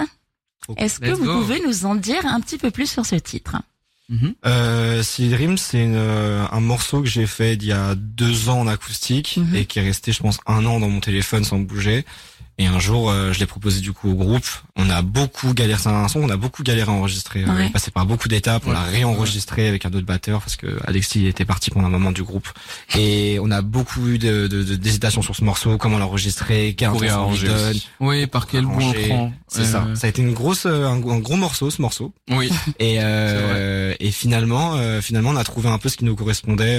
Est-ce 0.78 1.00
que 1.00 1.06
Let's 1.08 1.18
vous 1.18 1.26
go. 1.26 1.40
pouvez 1.42 1.62
nous 1.66 1.86
en 1.86 1.96
dire 1.96 2.26
un 2.26 2.40
petit 2.40 2.58
peu 2.58 2.72
plus 2.72 2.90
sur 2.90 3.06
ce 3.06 3.16
titre 3.16 3.58
Mhm. 4.10 4.34
Euh, 4.46 5.04
Silly 5.04 5.30
Dream, 5.30 5.58
c'est 5.58 5.86
euh, 5.88 6.46
un 6.52 6.60
morceau 6.60 7.02
que 7.02 7.08
j'ai 7.08 7.26
fait 7.28 7.54
il 7.54 7.64
y 7.66 7.72
a 7.72 7.96
deux 7.96 8.50
ans 8.50 8.60
en 8.60 8.68
acoustique 8.68 9.38
Mhm. 9.38 9.56
et 9.56 9.66
qui 9.66 9.80
est 9.80 9.84
resté, 9.84 10.12
je 10.12 10.20
pense, 10.22 10.38
un 10.48 10.66
an 10.66 10.80
dans 10.82 10.90
mon 10.90 11.00
téléphone 11.00 11.46
sans 11.46 11.60
bouger. 11.60 12.06
Et 12.58 12.68
un 12.68 12.80
jour, 12.80 13.10
euh, 13.10 13.34
je 13.34 13.40
l'ai 13.40 13.46
proposé 13.48 13.80
du 13.82 13.92
coup 13.92 14.12
au 14.12 14.14
groupe. 14.14 14.46
On 14.76 14.90
a 14.90 15.02
beaucoup 15.02 15.54
galéré, 15.54 15.80
c'est 15.82 15.90
un 15.90 16.08
son, 16.08 16.20
on 16.22 16.30
a 16.30 16.38
beaucoup 16.38 16.62
galéré 16.62 16.92
à 16.92 16.94
enregistrer. 16.94 17.44
Euh, 17.44 17.48
Ouais. 17.48 17.64
On 17.64 17.66
est 17.68 17.70
passé 17.72 17.90
par 17.92 18.06
beaucoup 18.06 18.28
d'étapes. 18.28 18.64
On 18.68 18.72
l'a 18.72 18.84
réenregistré 18.84 19.68
avec 19.68 19.86
un 19.86 19.90
autre 19.90 20.06
batteur 20.06 20.42
parce 20.42 20.56
que 20.58 20.68
Alexis 20.86 21.26
était 21.26 21.46
parti 21.46 21.72
pendant 21.72 21.88
un 21.88 21.90
moment 21.90 22.12
du 22.12 22.22
groupe. 22.24 22.48
Et 22.96 23.40
on 23.42 23.50
a 23.52 23.62
beaucoup 23.62 24.08
eu 24.08 24.18
de, 24.20 24.48
de, 24.48 24.64
de- 24.64 24.76
d'hésitation 24.76 25.22
sur 25.24 25.36
ce 25.36 25.44
morceau, 25.44 25.78
comment 25.78 25.98
l'enregistrer, 25.98 26.76
quel 26.78 26.90
on 26.90 27.32
lui 27.32 27.48
donne. 27.48 27.80
Oui, 28.00 28.28
par 28.28 28.46
quel 28.48 28.66
bout 28.66 28.80
on 28.82 28.94
prend. 29.08 29.34
C'est 29.48 29.62
Euh, 29.62 29.66
ça. 29.66 29.88
Ça 29.96 30.08
a 30.08 30.10
été 30.10 30.22
une 30.22 30.34
grosse, 30.34 30.66
euh, 30.68 30.86
un, 30.88 30.98
un 31.10 31.20
gros 31.20 31.38
morceau, 31.38 31.72
ce 31.72 31.82
morceau. 31.82 32.14
Oui. 32.30 32.50
Et 32.80 32.98
euh, 33.00 33.96
et 34.00 34.12
finalement, 34.12 34.76
euh, 34.76 35.02
finalement, 35.02 35.32
on 35.32 35.36
a 35.36 35.44
trouvé 35.44 35.68
un 35.70 35.78
peu 35.78 35.90
ce 35.90 35.98
qui 35.98 36.06
nous 36.06 36.16
correspondait 36.16 36.78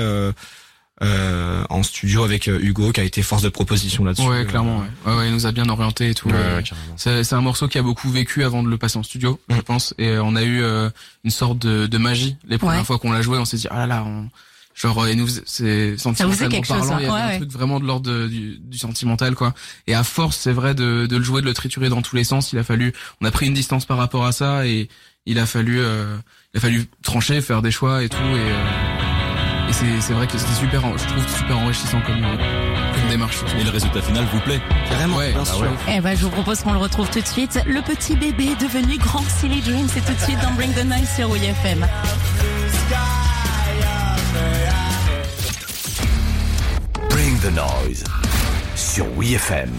euh, 1.02 1.64
en 1.69 1.82
studio 1.82 2.22
avec 2.25 2.49
euh, 2.49 2.58
Hugo, 2.62 2.93
qui 2.93 3.00
a 3.00 3.04
été 3.04 3.22
force 3.22 3.43
de 3.43 3.49
proposition 3.49 4.04
là-dessus. 4.04 4.26
Ouais, 4.26 4.44
clairement. 4.46 4.78
Ouais. 4.78 5.10
Ouais, 5.12 5.19
ouais, 5.19 5.28
il 5.28 5.32
nous 5.34 5.46
a 5.46 5.52
bien 5.52 5.69
orienté 5.69 6.10
et 6.10 6.14
tout. 6.14 6.28
Ouais, 6.28 6.34
Et 6.34 6.54
ouais, 6.56 6.62
carrément. 6.62 6.94
C'est 6.96 7.25
c'est 7.25 7.34
un 7.34 7.40
morceau 7.40 7.66
qui 7.69 7.78
a 7.78 7.82
beaucoup 7.82 8.08
vécu 8.10 8.44
avant 8.44 8.62
de 8.62 8.69
le 8.69 8.78
passer 8.78 8.99
en 8.99 9.02
studio, 9.02 9.40
je 9.49 9.56
Mm. 9.56 9.62
pense. 9.62 9.94
Et 9.99 10.08
euh, 10.08 10.22
on 10.22 10.37
a 10.37 10.43
eu 10.43 10.62
euh, 10.62 10.90
une 11.25 11.31
sorte 11.31 11.58
de, 11.58 11.87
de 11.87 11.99
magie. 11.99 12.37
Les 12.46 12.58
premières 12.58 12.78
Ouais. 12.81 12.84
fois 12.84 12.99
qu'on 12.99 13.12
l'a 13.12 13.22
joué, 13.22 13.38
on 13.38 13.44
s'est 13.44 13.56
dit, 13.56 13.66
ah 13.70 13.78
là 13.78 13.87
là, 13.87 14.04
on... 14.06 14.28
genre, 14.75 15.06
et 15.06 15.14
nous, 15.16 15.26
c'est 15.44 15.96
Ça 15.99 16.08
vous 16.08 16.16
sentimentalement 16.16 16.62
chose, 16.62 16.69
parlant, 16.88 16.93
hein. 16.94 16.99
il 17.00 17.02
y 17.02 17.06
avait 17.06 17.14
Ouais, 17.14 17.20
un 17.20 17.26
ouais. 17.28 17.37
truc 17.38 17.50
vraiment 17.50 17.81
de 17.81 17.84
l'ordre 17.87 18.26
du, 18.28 18.58
du 18.58 18.78
sentimental, 18.78 19.34
quoi. 19.34 19.54
Et 19.88 19.94
à 19.94 20.04
force, 20.04 20.37
c'est 20.37 20.52
vrai, 20.52 20.75
de, 20.75 21.06
de 21.06 21.16
le 21.16 21.22
jouer, 21.25 21.40
de 21.43 21.46
le 21.46 21.54
triturer 21.54 21.88
dans 21.88 22.00
tous 22.02 22.16
les 22.16 22.25
sens, 22.25 22.52
il 22.52 22.58
a 22.58 22.64
fallu, 22.64 22.93
on 23.20 23.26
a 23.26 23.31
pris 23.31 23.46
une 23.46 23.54
distance 23.54 23.84
par 23.87 23.96
rapport 23.99 24.25
à 24.25 24.32
ça 24.32 24.66
et 24.66 24.88
il 25.26 25.38
a 25.38 25.46
fallu, 25.46 25.78
euh, 25.81 26.16
il 26.54 26.58
a 26.58 26.60
fallu 26.60 26.87
trancher, 27.02 27.40
faire 27.40 27.60
des 27.62 27.70
choix 27.70 28.02
et 28.02 28.08
tout. 28.08 28.16
Et, 28.16 28.20
euh, 28.50 28.92
et 29.73 29.75
c'est, 29.75 30.01
c'est 30.07 30.13
vrai 30.13 30.27
que 30.27 30.37
c'était 30.37 30.53
super, 30.55 30.83
je 30.99 31.07
trouve 31.07 31.29
super 31.37 31.59
enrichissant 31.59 32.01
comme, 32.03 32.23
euh, 32.23 32.37
comme 32.95 33.09
démarche. 33.09 33.39
Et 33.59 33.65
le 33.65 33.71
résultat 33.71 34.03
final 34.03 34.25
vous 34.33 34.41
plaît 34.41 34.61
Carrément, 34.89 35.17
Ouais, 35.17 35.31
bien 35.33 35.41
ah 35.43 35.45
sûr. 35.47 35.61
ouais. 35.63 35.69
Eh 35.97 36.01
ben, 36.01 36.17
je 36.17 36.25
vous 36.25 36.31
propose 36.31 36.61
qu'on 36.61 36.73
le 36.73 36.79
retrouve 36.79 37.09
tout 37.11 37.21
de 37.21 37.27
suite. 37.27 37.59
Le 37.67 37.81
petit 37.81 38.17
bébé 38.17 38.51
devenu 38.61 38.99
grand 38.99 39.25
Silly 39.41 39.61
Dreams, 39.61 39.89
c'est 39.93 40.05
tout 40.05 40.13
de 40.13 40.21
suite 40.21 40.39
dans 40.43 40.53
Bring 40.53 40.73
the 40.75 40.85
Noise 40.85 41.09
sur 41.17 41.29
WFM. 41.31 41.87
Bring 47.09 47.39
the 47.41 47.51
noise 47.55 48.05
sur 48.75 49.07
WeFM. 49.17 49.71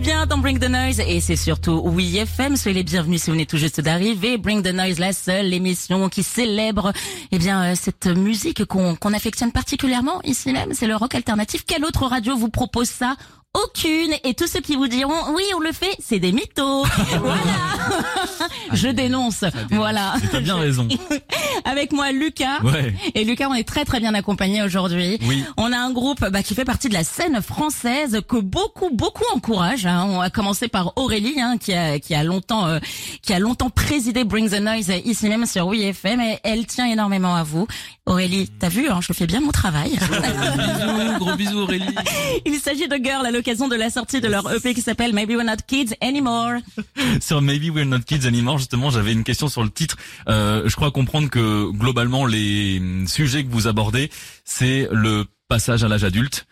Bien 0.00 0.26
dans 0.26 0.38
Bring 0.38 0.58
the 0.58 0.68
Noise 0.68 1.00
et 1.00 1.20
c'est 1.20 1.36
surtout 1.36 1.80
Oui 1.84 2.16
FM. 2.18 2.56
Soyez 2.56 2.74
les 2.74 2.82
bienvenus 2.82 3.22
si 3.22 3.26
vous 3.26 3.32
venez 3.32 3.46
tout 3.46 3.56
juste 3.56 3.80
d'arriver. 3.80 4.36
Bring 4.36 4.62
the 4.62 4.72
Noise, 4.72 4.98
la 4.98 5.12
seule 5.12 5.52
émission 5.52 6.08
qui 6.08 6.22
célèbre 6.22 6.92
eh 7.32 7.38
bien 7.38 7.62
euh, 7.62 7.74
cette 7.74 8.06
musique 8.06 8.64
qu'on 8.66 8.94
qu'on 8.94 9.12
affectionne 9.12 9.52
particulièrement 9.52 10.20
ici 10.22 10.52
même. 10.52 10.74
C'est 10.74 10.86
le 10.86 10.96
rock 10.96 11.14
alternatif. 11.14 11.64
Quelle 11.66 11.84
autre 11.84 12.06
radio 12.06 12.36
vous 12.36 12.50
propose 12.50 12.88
ça 12.88 13.16
aucune 13.64 14.12
et 14.24 14.34
tous 14.34 14.46
ceux 14.46 14.60
qui 14.60 14.76
vous 14.76 14.88
diront 14.88 15.14
oui 15.34 15.42
on 15.56 15.60
le 15.60 15.72
fait 15.72 15.96
c'est 16.04 16.18
des 16.18 16.32
mythos 16.32 16.84
voilà 17.20 18.48
je 18.72 18.88
dénonce 18.88 19.44
voilà 19.70 20.14
T'as 20.30 20.40
bien 20.40 20.56
raison. 20.56 20.86
avec 21.64 21.92
moi 21.92 22.12
Lucas 22.12 22.60
Ouais. 22.62 22.94
et 23.14 23.24
Lucas 23.24 23.48
on 23.50 23.54
est 23.54 23.66
très 23.66 23.84
très 23.84 24.00
bien 24.00 24.14
accompagné 24.14 24.62
aujourd'hui 24.62 25.18
Oui. 25.26 25.44
on 25.56 25.72
a 25.72 25.78
un 25.78 25.90
groupe 25.92 26.24
bah, 26.30 26.42
qui 26.42 26.54
fait 26.54 26.64
partie 26.64 26.88
de 26.88 26.94
la 26.94 27.04
scène 27.04 27.40
française 27.42 28.20
que 28.28 28.36
beaucoup 28.36 28.90
beaucoup 28.92 29.24
encouragent. 29.34 29.86
Hein. 29.86 30.04
On 30.08 30.20
a 30.20 30.30
commencé 30.30 30.68
par 30.68 30.92
Aurélie 30.96 31.40
hein, 31.40 31.56
qui 31.58 31.72
a 31.72 31.98
qui 31.98 32.14
a 32.14 32.22
longtemps 32.24 32.66
euh, 32.66 32.78
qui 33.22 33.32
a 33.32 33.38
longtemps 33.38 33.70
présidé 33.70 34.24
Bring 34.24 34.48
the 34.50 34.60
Noise 34.60 34.92
ici 35.04 35.28
même 35.28 35.46
sur 35.46 35.66
WeFM 35.68 36.20
et 36.20 36.38
elle 36.42 36.66
tient 36.66 36.86
énormément 36.86 37.34
à 37.36 37.42
vous. 37.42 37.66
Aurélie, 38.06 38.48
t'as 38.60 38.68
vu, 38.68 38.88
hein, 38.88 39.00
je 39.00 39.12
fais 39.12 39.26
bien 39.26 39.40
mon 39.40 39.50
travail. 39.50 39.90
Bisous, 39.98 41.18
gros 41.18 41.34
bisous 41.34 41.58
Aurélie. 41.62 41.84
Il 42.46 42.54
s'agit 42.60 42.86
de 42.86 42.96
Girl 43.02 43.26
à 43.26 43.30
l'occasion 43.46 43.68
de 43.68 43.76
la 43.76 43.90
sortie 43.90 44.20
de 44.20 44.26
leur 44.26 44.52
EP 44.52 44.74
qui 44.74 44.82
s'appelle 44.82 45.12
Maybe 45.14 45.30
We're 45.30 45.44
Not 45.44 45.62
Kids 45.68 45.94
Anymore. 46.00 46.54
Sur 47.20 47.40
Maybe 47.42 47.70
We're 47.72 47.86
Not 47.86 48.00
Kids 48.00 48.26
Anymore, 48.26 48.58
justement, 48.58 48.90
j'avais 48.90 49.12
une 49.12 49.22
question 49.22 49.46
sur 49.48 49.62
le 49.62 49.70
titre. 49.70 49.96
Euh, 50.28 50.64
je 50.66 50.74
crois 50.74 50.90
comprendre 50.90 51.30
que 51.30 51.70
globalement, 51.70 52.26
les 52.26 52.82
sujets 53.06 53.44
que 53.44 53.50
vous 53.50 53.68
abordez, 53.68 54.10
c'est 54.44 54.88
le 54.90 55.26
passage 55.48 55.84
à 55.84 55.88
l'âge 55.88 56.02
adulte. 56.02 56.46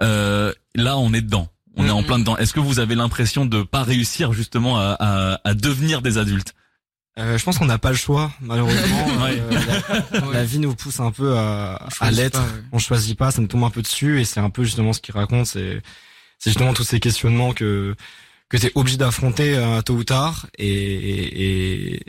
Euh, 0.00 0.54
là, 0.74 0.96
on 0.96 1.12
est 1.12 1.20
dedans. 1.20 1.48
On 1.76 1.86
est 1.86 1.90
en 1.90 2.00
Mhm. 2.00 2.06
plein 2.06 2.18
dedans. 2.18 2.36
Est-ce 2.38 2.54
que 2.54 2.60
vous 2.60 2.78
avez 2.80 2.94
l'impression 2.94 3.44
de 3.44 3.62
pas 3.62 3.82
réussir 3.82 4.32
justement 4.32 4.78
à, 4.78 4.96
à, 4.98 5.40
à 5.44 5.52
devenir 5.54 6.00
des 6.00 6.16
adultes? 6.16 6.54
Euh, 7.18 7.36
je 7.36 7.44
pense 7.44 7.58
qu'on 7.58 7.66
n'a 7.66 7.78
pas 7.78 7.90
le 7.90 7.96
choix, 7.96 8.32
malheureusement. 8.40 9.06
Ouais. 9.22 9.38
Euh, 9.38 9.60
la, 10.12 10.32
la 10.32 10.44
vie 10.44 10.60
nous 10.60 10.74
pousse 10.74 10.98
un 11.00 11.10
peu 11.10 11.36
à, 11.36 11.74
à 12.00 12.10
l'être. 12.10 12.40
ouais. 12.40 12.62
On 12.72 12.78
choisit 12.78 13.18
pas, 13.18 13.32
ça 13.32 13.42
nous 13.42 13.48
tombe 13.48 13.64
un 13.64 13.70
peu 13.70 13.82
dessus, 13.82 14.18
et 14.20 14.24
c'est 14.24 14.40
un 14.40 14.48
peu 14.50 14.64
justement 14.64 14.94
ce 14.94 15.00
qu'il 15.00 15.14
raconte. 15.14 15.46
C'est, 15.46 15.82
c'est 16.38 16.50
justement 16.50 16.74
tous 16.74 16.84
ces 16.84 17.00
questionnements 17.00 17.52
que 17.52 17.94
que 18.50 18.56
t'es 18.56 18.72
obligé 18.76 18.96
d'affronter 18.96 19.54
euh, 19.56 19.82
tôt 19.82 19.92
ou 19.94 20.04
tard. 20.04 20.46
Et, 20.56 20.66
et, 20.66 21.94
et 21.94 22.00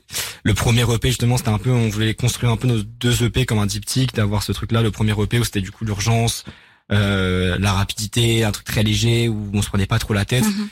le 0.44 0.54
premier 0.54 0.84
EP 0.94 1.10
justement, 1.10 1.36
c'était 1.36 1.50
un 1.50 1.58
peu, 1.58 1.70
on 1.70 1.90
voulait 1.90 2.14
construire 2.14 2.52
un 2.52 2.56
peu 2.58 2.68
nos 2.68 2.82
deux 2.82 3.24
EP 3.26 3.46
comme 3.46 3.60
un 3.60 3.66
diptyque, 3.66 4.14
d'avoir 4.16 4.42
ce 4.44 4.54
truc-là. 4.54 4.82
Le 4.82 4.90
premier 4.92 5.12
EP 5.22 5.38
où 5.40 5.44
c'était 5.44 5.60
du 5.60 5.72
coup 5.72 5.84
l'urgence, 5.84 6.46
euh, 6.94 7.58
la 7.60 7.74
rapidité, 7.74 8.46
un 8.46 8.52
truc 8.52 8.66
très 8.66 8.84
léger 8.84 9.28
où 9.28 9.50
on 9.54 9.62
se 9.62 9.68
prenait 9.68 9.86
pas 9.86 10.00
trop 10.00 10.14
la 10.14 10.24
tête. 10.24 10.46
Mhm. 10.46 10.70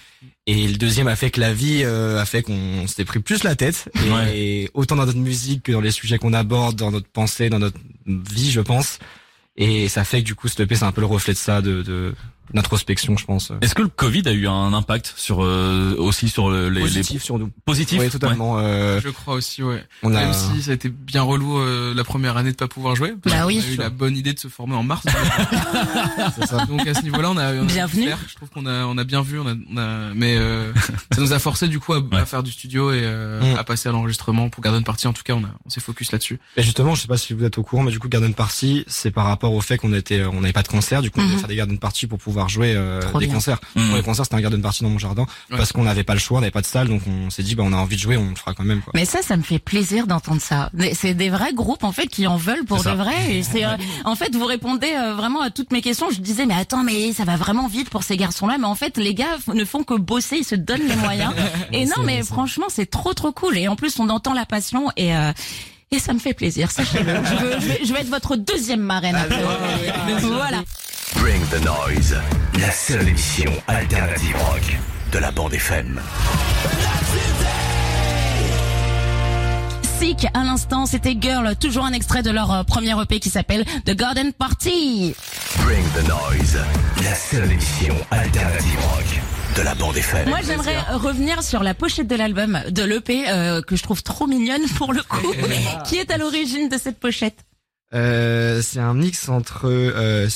Et 0.49 0.67
le 0.69 0.77
deuxième 0.77 1.09
a 1.09 1.17
fait 1.17 1.31
que 1.31 1.41
la 1.41 1.53
vie 1.53 1.81
euh, 1.83 2.21
a 2.21 2.25
fait 2.25 2.41
qu'on 2.43 2.87
s'était 2.87 3.03
pris 3.03 3.19
plus 3.19 3.43
la 3.43 3.57
tête. 3.57 3.89
Et, 4.05 4.09
Ouais. 4.09 4.37
et 4.39 4.69
autant 4.73 4.95
dans 4.95 5.05
notre 5.05 5.17
musique 5.19 5.63
que 5.63 5.73
dans 5.73 5.81
les 5.81 5.91
sujets 5.91 6.17
qu'on 6.17 6.31
aborde, 6.31 6.77
dans 6.77 6.91
notre 6.91 7.09
pensée, 7.09 7.49
dans 7.49 7.59
notre 7.59 7.77
vie, 8.05 8.51
je 8.51 8.61
pense. 8.61 8.99
Et 9.57 9.89
ça 9.89 10.05
fait 10.05 10.21
que 10.21 10.25
du 10.25 10.35
coup, 10.35 10.47
ce 10.47 10.61
EP, 10.63 10.75
c'est 10.75 10.85
un 10.85 10.93
peu 10.93 11.01
le 11.01 11.07
reflet 11.07 11.33
de 11.33 11.37
ça, 11.37 11.61
de, 11.61 11.81
de, 11.81 12.13
d'introspection, 12.53 13.17
je 13.17 13.25
pense. 13.25 13.51
Est-ce 13.61 13.75
que 13.75 13.81
le 13.81 13.87
Covid 13.87 14.23
a 14.27 14.31
eu 14.31 14.47
un 14.47 14.73
impact 14.73 15.13
sur 15.17 15.43
euh, 15.43 15.95
aussi 15.97 16.29
sur 16.29 16.49
le- 16.49 16.69
les, 16.69 16.81
Positif 16.81 17.13
les 17.13 17.19
sur 17.19 17.39
nous. 17.39 17.49
positifs 17.65 17.99
Oui, 17.99 18.09
totalement. 18.09 18.57
euh, 18.59 18.99
Je 19.03 19.09
crois 19.09 19.35
aussi, 19.35 19.63
ouais. 19.63 19.83
on 20.03 20.13
a. 20.13 20.19
Même 20.25 20.33
si 20.33 20.61
ça 20.63 20.71
a 20.71 20.73
été 20.73 20.89
bien 20.89 21.21
relou 21.23 21.59
euh, 21.59 21.93
la 21.93 22.03
première 22.03 22.37
année 22.37 22.51
de 22.51 22.55
pas 22.57 22.67
pouvoir 22.67 22.95
jouer. 22.95 23.13
parce 23.21 23.35
Bah 23.35 23.45
oui. 23.45 23.63
a 23.67 23.71
eu 23.73 23.75
la 23.77 23.89
bonne 23.89 24.15
idée 24.17 24.33
de 24.33 24.39
se 24.39 24.47
former 24.47 24.75
en 24.75 24.83
mars. 24.83 25.05
c'est 26.35 26.45
ça. 26.45 26.65
Donc 26.65 26.85
à 26.87 26.93
ce 26.93 27.03
niveau-là, 27.03 27.31
on 27.31 27.37
a, 27.37 27.53
on 27.53 27.61
a 27.63 27.65
Bienvenue. 27.65 28.05
faire. 28.07 28.19
Je 28.27 28.35
trouve 28.35 28.49
qu'on 28.49 28.65
a, 28.65 28.85
on 28.85 28.97
a 28.97 29.03
bien 29.03 29.21
vu, 29.21 29.39
on 29.39 29.47
a, 29.47 29.53
on 29.71 29.77
a 29.77 30.13
mais 30.13 30.37
euh, 30.37 30.73
ça 31.13 31.21
nous 31.21 31.33
a 31.33 31.39
forcé 31.39 31.67
du 31.67 31.79
coup 31.79 31.93
à, 31.93 31.97
à 31.97 31.99
Ouais. 32.01 32.25
faire 32.25 32.43
du 32.43 32.51
studio 32.51 32.91
et 32.91 33.01
euh, 33.03 33.37
Mm. 33.37 33.57
à 33.57 33.63
passer 33.63 33.87
à 33.89 33.91
l'enregistrement 33.91 34.49
pour 34.49 34.63
Garden 34.63 34.83
Party. 34.83 35.07
En 35.07 35.13
tout 35.13 35.23
cas, 35.23 35.33
on 35.33 35.43
a, 35.43 35.49
on 35.65 35.69
s'est 35.69 35.79
focus 35.81 36.11
là-dessus. 36.11 36.39
Et 36.55 36.63
justement, 36.63 36.95
je 36.95 37.01
sais 37.01 37.07
pas 37.07 37.17
si 37.17 37.33
vous 37.33 37.43
êtes 37.43 37.57
au 37.57 37.63
courant, 37.63 37.83
mais 37.83 37.91
du 37.91 37.99
coup, 37.99 38.07
Garden 38.09 38.33
Party, 38.33 38.83
c'est 38.87 39.11
par 39.11 39.25
rapport 39.25 39.53
au 39.53 39.61
fait 39.61 39.77
qu'on 39.77 39.93
était, 39.93 40.23
on 40.25 40.41
n'avait 40.41 40.53
pas 40.53 40.63
de 40.63 40.67
concert, 40.67 41.01
du 41.01 41.11
coup, 41.11 41.19
on 41.19 41.23
Mhm. 41.23 41.29
devait 41.29 41.39
faire 41.39 41.47
des 41.47 41.55
Garden 41.55 41.77
Party 41.77 42.07
pour 42.07 42.17
pouvoir 42.19 42.36
jouer 42.47 42.73
euh, 42.75 43.01
des 43.19 43.25
bien. 43.25 43.33
concerts. 43.35 43.57
Hmm. 43.75 43.87
Pour 43.87 43.97
les 43.97 44.03
concerts, 44.03 44.25
c'était 44.25 44.35
un 44.37 44.41
Garden 44.41 44.61
Party 44.61 44.83
dans 44.83 44.89
mon 44.89 44.99
jardin, 44.99 45.25
Ouais. 45.49 45.57
parce 45.57 45.71
qu'on 45.71 45.83
n'avait 45.83 46.03
pas 46.03 46.13
le 46.13 46.19
choix, 46.19 46.37
on 46.37 46.41
n'avait 46.41 46.51
pas 46.51 46.61
de 46.61 46.67
salle, 46.67 46.87
donc 46.87 47.01
on 47.07 47.29
s'est 47.31 47.41
dit, 47.43 47.55
bah, 47.55 47.63
on 47.65 47.73
a 47.73 47.77
envie 47.77 47.95
de 47.95 48.01
jouer, 48.01 48.17
on 48.17 48.29
le 48.29 48.35
fera 48.35 48.53
quand 48.53 48.63
même, 48.63 48.81
quoi. 48.81 48.91
Mais 48.95 49.05
ça, 49.05 49.21
ça 49.23 49.35
me 49.37 49.41
fait 49.41 49.57
plaisir 49.59 50.05
d'entendre 50.05 50.41
ça. 50.41 50.69
C'est 50.93 51.15
des 51.15 51.29
vrais 51.29 51.53
groupes 51.53 51.83
en 51.83 51.91
fait 51.91 52.05
qui 52.07 52.27
en 52.27 52.37
veulent 52.37 52.65
pour 52.65 52.83
de 52.83 52.89
vrai. 52.91 53.15
Et 53.35 53.41
c'est, 53.43 53.65
euh, 53.65 53.69
en 54.05 54.15
fait, 54.15 54.35
vous 54.35 54.45
répondez 54.45 54.91
euh, 54.93 55.15
vraiment 55.15 55.41
à 55.41 55.49
toutes 55.49 55.71
mes 55.71 55.81
questions. 55.81 56.07
Je 56.11 56.19
disais 56.19 56.45
mais 56.45 56.53
attends, 56.55 56.83
mais 56.83 57.13
ça 57.13 57.23
va 57.23 57.35
vraiment 57.37 57.67
vite 57.67 57.89
pour 57.89 58.03
ces 58.03 58.17
garçons-là. 58.17 58.57
Mais 58.59 58.65
en 58.67 58.75
fait, 58.75 58.97
les 58.97 59.13
gars 59.13 59.37
ne 59.53 59.65
font 59.65 59.83
que 59.83 59.93
bosser, 59.95 60.37
ils 60.39 60.43
se 60.45 60.55
donnent 60.55 60.87
les 60.87 60.95
moyens. 60.97 61.33
et 61.71 61.85
non, 61.85 62.03
mais 62.03 62.21
franchement, 62.23 62.67
c'est 62.69 62.85
trop 62.89 63.13
trop 63.13 63.31
cool. 63.31 63.57
Et 63.57 63.67
en 63.67 63.75
plus, 63.75 63.99
on 63.99 64.09
entend 64.09 64.33
la 64.33 64.45
passion 64.45 64.91
et 64.97 65.15
euh, 65.15 65.31
et 65.89 65.99
ça 65.99 66.11
me 66.13 66.19
fait 66.19 66.33
plaisir. 66.33 66.69
Sachez-le. 66.69 67.15
je, 67.23 67.35
veux- 67.35 67.59
je 67.61 67.65
vais, 67.67 67.79
je 67.85 67.93
vais 67.93 68.01
être 68.01 68.09
votre 68.09 68.35
deuxième 68.35 68.81
marraine. 68.81 69.15
après. 69.15 69.41
voilà. 70.21 70.63
Bring 71.15 71.41
the 71.49 71.63
Noise, 71.63 72.17
la 72.59 72.69
seule 72.69 73.07
émission 73.07 73.51
alternative 73.67 74.35
rock 74.35 74.77
de 75.11 75.19
la 75.19 75.31
bande 75.31 75.53
FM. 75.53 76.01
Sick, 79.99 80.27
à 80.33 80.43
l'instant, 80.43 80.85
c'était 80.85 81.15
Girl, 81.19 81.55
toujours 81.55 81.85
un 81.85 81.93
extrait 81.93 82.23
de 82.23 82.29
leur 82.29 82.51
euh, 82.51 82.63
premier 82.63 82.93
EP 83.01 83.19
qui 83.19 83.29
s'appelle 83.29 83.63
The 83.85 83.95
Garden 83.95 84.33
Party. 84.33 85.15
Bring 85.63 85.83
the 85.95 86.07
Noise, 86.07 86.59
la 87.03 87.15
seule 87.15 87.51
émission 87.51 87.95
alternative 88.11 88.79
rock 88.91 89.21
de 89.55 89.61
la 89.61 89.75
bande 89.75 89.97
FM. 89.97 90.29
Moi, 90.29 90.39
j'aimerais 90.45 90.79
revenir 90.93 91.41
sur 91.41 91.63
la 91.63 91.73
pochette 91.73 92.07
de 92.07 92.15
l'album, 92.15 92.59
de 92.69 92.83
l'EP, 92.83 93.25
euh, 93.29 93.61
que 93.61 93.75
je 93.75 93.83
trouve 93.83 94.03
trop 94.03 94.27
mignonne 94.27 94.67
pour 94.77 94.93
le 94.93 95.01
coup. 95.03 95.33
qui 95.85 95.95
est 95.95 96.11
à 96.11 96.17
l'origine 96.17 96.69
de 96.69 96.77
cette 96.77 96.99
pochette 96.99 97.46
Euh, 97.93 98.61
c'est 98.61 98.79
un 98.79 98.93
mix 98.93 99.29
entre, 99.29 99.61
euh, 99.65 100.27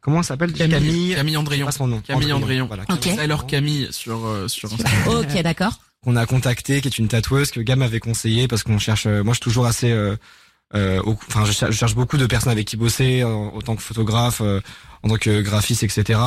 comment 0.00 0.22
ça 0.22 0.28
s'appelle 0.28 0.52
Camille, 0.52 0.72
Camille, 0.78 1.14
Camille 1.14 1.36
Andrion. 1.36 1.66
pas 1.66 1.72
son 1.72 1.86
nom. 1.86 2.00
Camille 2.00 2.32
Andrion. 2.32 2.66
Voilà. 2.66 2.84
Ok. 2.88 3.00
Tyler 3.00 3.36
Camille 3.46 3.88
sur 3.90 4.24
euh, 4.26 4.48
sur 4.48 4.72
Insta. 4.72 4.88
Ok, 5.06 5.42
d'accord. 5.42 5.78
Qu'on 6.02 6.16
a 6.16 6.24
contacté, 6.24 6.80
qui 6.80 6.88
est 6.88 6.98
une 6.98 7.08
tatoueuse 7.08 7.50
que 7.50 7.60
Gam 7.60 7.82
avait 7.82 8.00
conseillé 8.00 8.48
parce 8.48 8.62
qu'on 8.62 8.78
cherche, 8.78 9.06
euh, 9.06 9.22
moi, 9.22 9.34
je 9.34 9.38
suis 9.38 9.44
toujours 9.44 9.66
assez, 9.66 9.90
euh, 9.90 10.16
euh, 10.74 11.02
au- 11.02 11.16
enfin, 11.28 11.44
je, 11.44 11.52
cher- 11.52 11.70
je 11.70 11.76
cherche 11.76 11.94
beaucoup 11.94 12.16
de 12.16 12.26
personnes 12.26 12.52
avec 12.52 12.66
qui 12.66 12.76
bosser, 12.76 13.24
en, 13.24 13.48
en 13.54 13.60
tant 13.60 13.76
que 13.76 13.82
photographe, 13.82 14.40
euh, 14.40 14.60
en 15.02 15.08
tant 15.08 15.16
que 15.16 15.40
graphiste, 15.42 15.82
etc. 15.82 16.18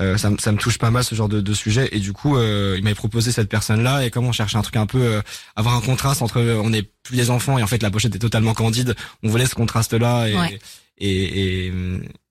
Euh, 0.00 0.16
ça, 0.18 0.28
me- 0.30 0.38
ça 0.38 0.50
me 0.50 0.58
touche 0.58 0.76
pas 0.78 0.90
mal 0.90 1.04
ce 1.04 1.14
genre 1.14 1.28
de, 1.28 1.40
de 1.40 1.54
sujet. 1.54 1.88
Et 1.92 2.00
du 2.00 2.12
coup 2.12 2.36
euh, 2.36 2.74
il 2.76 2.82
m'avait 2.82 2.96
proposé 2.96 3.30
cette 3.30 3.48
personne 3.48 3.82
là 3.84 4.04
et 4.04 4.10
comme 4.10 4.26
on 4.26 4.32
cherchait 4.32 4.56
un 4.58 4.62
truc 4.62 4.76
un 4.76 4.86
peu 4.86 5.00
euh, 5.00 5.22
avoir 5.54 5.76
un 5.76 5.80
contraste 5.80 6.20
entre 6.20 6.38
euh, 6.40 6.56
on 6.62 6.70
n'est 6.70 6.82
plus 7.04 7.16
des 7.16 7.30
enfants 7.30 7.58
et 7.58 7.62
en 7.62 7.66
fait 7.68 7.80
la 7.82 7.92
pochette 7.92 8.14
est 8.16 8.18
totalement 8.18 8.54
candide 8.54 8.96
on 9.22 9.28
voulait 9.28 9.46
ce 9.46 9.54
contraste 9.54 9.92
là 9.94 10.26
et 10.26 10.34
Ouais. 10.36 10.58
et, 10.98 11.66
et 11.66 11.72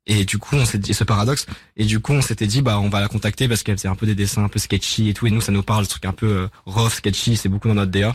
et 0.05 0.25
du 0.25 0.37
coup 0.39 0.57
on 0.57 0.65
s'est 0.65 0.77
dit 0.77 0.93
ce 0.93 1.05
paradoxe. 1.05 1.45
Et 1.77 1.85
du 1.85 2.01
coup 2.01 2.11
on 2.11 2.21
s'était 2.21 2.47
dit 2.47 2.61
bah 2.61 2.77
on 2.81 2.89
va 2.89 2.99
la 2.99 3.07
contacter 3.07 3.47
parce 3.47 3.63
qu'elle 3.63 3.77
faisait 3.77 3.87
un 3.87 3.95
peu 3.95 4.05
des 4.07 4.15
dessins 4.15 4.43
un 4.43 4.49
peu 4.49 4.59
sketchy 4.59 5.07
et 5.07 5.13
tout. 5.13 5.27
Et 5.27 5.31
nous 5.31 5.39
ça 5.39 5.53
nous 5.53 5.63
parle 5.63 5.85
ce 5.85 5.91
truc 5.91 6.03
un 6.03 6.11
peu 6.11 6.27
euh, 6.27 6.47
rough 6.65 6.91
sketchy. 6.95 7.37
C'est 7.37 7.47
beaucoup 7.47 7.69
dans 7.69 7.75
notre 7.75 7.91
DA 7.91 8.13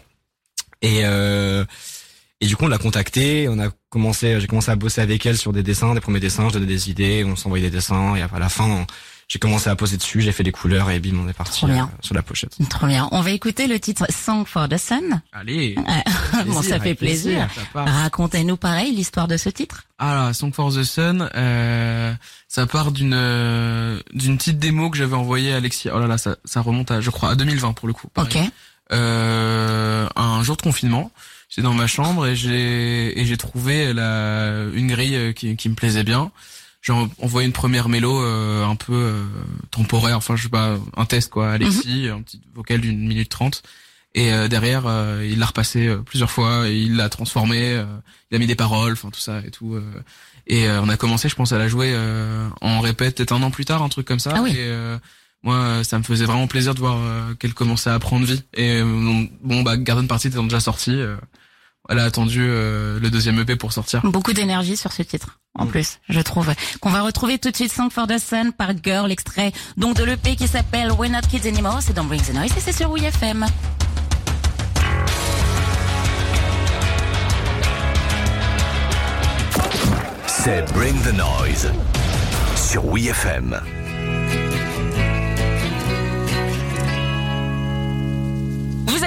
et 0.82 1.00
euh, 1.04 1.64
et 2.42 2.46
du 2.46 2.54
coup 2.56 2.66
on 2.66 2.68
l'a 2.68 2.76
contactée. 2.76 3.48
On 3.48 3.58
a 3.58 3.70
commencé 3.88 4.38
j'ai 4.40 4.46
commencé 4.46 4.70
à 4.70 4.76
bosser 4.76 5.00
avec 5.00 5.24
elle 5.24 5.38
sur 5.38 5.54
des 5.54 5.62
dessins 5.62 5.94
des 5.94 6.00
premiers 6.00 6.20
dessins. 6.20 6.48
Je 6.50 6.54
donnais 6.54 6.66
des 6.66 6.90
idées 6.90 7.24
on 7.24 7.36
s'envoyait 7.36 7.70
des 7.70 7.76
dessins. 7.76 8.14
Et 8.16 8.20
à 8.20 8.28
la 8.38 8.48
fin 8.50 8.64
on- 8.68 8.86
j'ai 9.28 9.38
commencé 9.38 9.68
à 9.68 9.76
poser 9.76 9.98
dessus 9.98 10.22
j'ai 10.22 10.32
fait 10.32 10.42
les 10.42 10.52
couleurs 10.52 10.90
et 10.90 10.98
bim 11.00 11.18
on 11.22 11.28
est 11.28 11.34
parti 11.34 11.64
euh, 11.66 11.82
sur 12.00 12.14
la 12.14 12.22
pochette 12.22 12.56
Trop 12.70 12.86
bien. 12.86 13.08
On 13.12 13.20
va 13.20 13.30
écouter 13.30 13.66
le 13.66 13.78
titre 13.78 14.06
Song 14.10 14.44
for 14.46 14.68
the 14.68 14.76
Sun. 14.78 15.22
Allez. 15.32 15.74
bon, 16.46 16.62
ça 16.62 16.80
fait 16.80 16.94
plaisir. 16.94 17.48
Racontez-nous 17.74 18.56
pareil 18.56 18.94
l'histoire 18.94 19.28
de 19.28 19.36
ce 19.36 19.48
titre. 19.48 19.84
Ah 19.98 20.14
là, 20.14 20.32
Song 20.32 20.52
for 20.52 20.72
the 20.72 20.82
Sun, 20.82 21.28
euh, 21.34 22.14
ça 22.46 22.66
part 22.66 22.92
d'une 22.92 23.14
euh, 23.14 24.00
d'une 24.12 24.38
petite 24.38 24.58
démo 24.58 24.90
que 24.90 24.96
j'avais 24.96 25.16
envoyée 25.16 25.52
à 25.52 25.56
Alexis. 25.56 25.88
Oh 25.92 25.98
là 25.98 26.06
là, 26.06 26.18
ça, 26.18 26.36
ça 26.44 26.60
remonte 26.60 26.90
à, 26.90 27.00
je 27.00 27.10
crois, 27.10 27.30
à 27.30 27.34
2020 27.34 27.72
pour 27.72 27.88
le 27.88 27.94
coup. 27.94 28.08
pareil. 28.08 28.30
Ok. 28.44 28.50
Euh, 28.92 30.08
un 30.16 30.42
jour 30.42 30.56
de 30.56 30.62
confinement, 30.62 31.10
j'étais 31.50 31.62
dans 31.62 31.74
ma 31.74 31.86
chambre 31.86 32.26
et 32.26 32.34
j'ai 32.36 33.20
et 33.20 33.26
j'ai 33.26 33.36
trouvé 33.36 33.92
la 33.92 34.64
une 34.72 34.86
grille 34.88 35.34
qui, 35.34 35.56
qui 35.56 35.68
me 35.68 35.74
plaisait 35.74 36.04
bien. 36.04 36.30
J'ai 36.88 36.94
en- 36.94 37.10
envoyé 37.20 37.46
une 37.46 37.52
première 37.52 37.90
mélo 37.90 38.18
euh, 38.22 38.64
un 38.64 38.74
peu 38.74 38.94
euh, 38.94 39.24
temporaire, 39.70 40.16
enfin 40.16 40.36
je 40.36 40.44
sais 40.44 40.48
pas, 40.48 40.78
un 40.96 41.04
test 41.04 41.30
quoi, 41.30 41.50
à 41.50 41.52
Alexis, 41.52 42.08
un 42.08 42.22
petit 42.22 42.40
vocal 42.54 42.80
d'une 42.80 43.06
minute 43.06 43.28
trente. 43.28 43.62
Et 44.14 44.32
euh, 44.32 44.48
derrière, 44.48 44.84
euh, 44.86 45.22
il 45.30 45.38
l'a 45.38 45.44
repassé 45.46 45.86
euh, 45.86 45.98
plusieurs 45.98 46.30
fois, 46.30 46.66
et 46.66 46.78
il 46.78 46.96
l'a 46.96 47.10
transformé, 47.10 47.74
euh, 47.74 47.84
il 48.30 48.36
a 48.36 48.38
mis 48.38 48.46
des 48.46 48.54
paroles, 48.56 48.94
enfin 48.94 49.10
tout 49.10 49.20
ça 49.20 49.42
et 49.46 49.50
tout. 49.50 49.74
euh. 49.74 49.82
et 50.46 50.66
euh, 50.66 50.80
on 50.80 50.88
a 50.88 50.96
commencé, 50.96 51.28
je 51.28 51.34
pense, 51.34 51.52
à 51.52 51.58
la 51.58 51.68
jouer 51.68 51.92
euh, 51.94 52.48
en 52.62 52.80
répète 52.80 53.16
peut-être 53.18 53.32
un 53.32 53.42
an 53.42 53.50
plus 53.50 53.66
tard, 53.66 53.82
un 53.82 53.90
truc 53.90 54.06
comme 54.06 54.18
ça. 54.18 54.32
Ah 54.34 54.40
oui. 54.42 54.52
Et 54.52 54.56
euh, 54.60 54.96
moi, 55.42 55.84
ça 55.84 55.98
me 55.98 56.02
faisait 56.04 56.24
vraiment 56.24 56.46
plaisir 56.46 56.74
de 56.74 56.80
voir 56.80 56.96
euh, 56.98 57.34
qu'elle 57.34 57.52
commençait 57.52 57.90
à 57.90 57.98
prendre 57.98 58.24
vie. 58.26 58.42
Et 58.54 58.80
bon, 58.82 59.62
bah 59.62 59.76
Garden 59.76 60.08
Party 60.08 60.28
étant 60.28 60.42
déjà 60.44 60.58
sorti, 60.60 60.92
euh, 60.92 61.16
elle 61.88 61.98
a 61.98 62.04
attendu 62.04 62.40
euh, 62.42 62.98
le 63.00 63.10
deuxième 63.10 63.38
EP 63.40 63.56
pour 63.56 63.72
sortir. 63.72 64.00
Beaucoup 64.04 64.32
d'énergie 64.32 64.76
sur 64.76 64.92
ce 64.92 65.02
titre. 65.02 65.38
En 65.58 65.64
Mm. 65.64 65.68
plus, 65.70 65.98
je 66.08 66.20
trouve 66.20 66.52
qu'on 66.80 66.90
va 66.90 67.02
retrouver 67.02 67.38
tout 67.38 67.50
de 67.50 67.56
suite 67.56 67.72
Song 67.72 67.90
for 67.90 68.06
the 68.06 68.18
Sun 68.18 68.52
par 68.52 68.70
Girl, 68.82 69.10
extrait 69.10 69.52
donc 69.76 69.96
de 69.96 70.04
l'EP 70.04 70.36
qui 70.36 70.46
s'appelle 70.46 70.92
We're 70.92 71.10
Not 71.10 71.22
Kids 71.30 71.48
Anymore. 71.48 71.78
C'est 71.80 71.94
dans 71.94 72.04
Bring 72.04 72.22
the 72.22 72.34
Noise 72.34 72.52
et 72.56 72.60
c'est 72.60 72.72
sur 72.76 72.90
WFM. 72.90 73.46
C'est 80.26 80.62
Bring 80.72 80.94
the 81.02 81.12
Noise 81.14 81.70
sur 82.56 82.84
WeFM. 82.86 83.60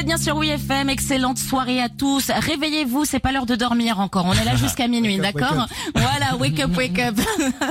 Êtes 0.01 0.07
bien 0.07 0.17
sur 0.17 0.35
WFM, 0.35 0.89
excellente 0.89 1.37
soirée 1.37 1.79
à 1.79 1.87
tous. 1.87 2.31
Réveillez-vous, 2.35 3.05
c'est 3.05 3.19
pas 3.19 3.31
l'heure 3.31 3.45
de 3.45 3.55
dormir 3.55 3.99
encore. 3.99 4.25
On 4.25 4.33
est 4.33 4.45
là 4.45 4.55
jusqu'à 4.55 4.87
minuit, 4.87 5.17
d'accord 5.17 5.67
Voilà, 5.93 6.35
wake 6.39 6.59
up, 6.59 6.75
wake 6.75 6.97
up. 6.97 7.19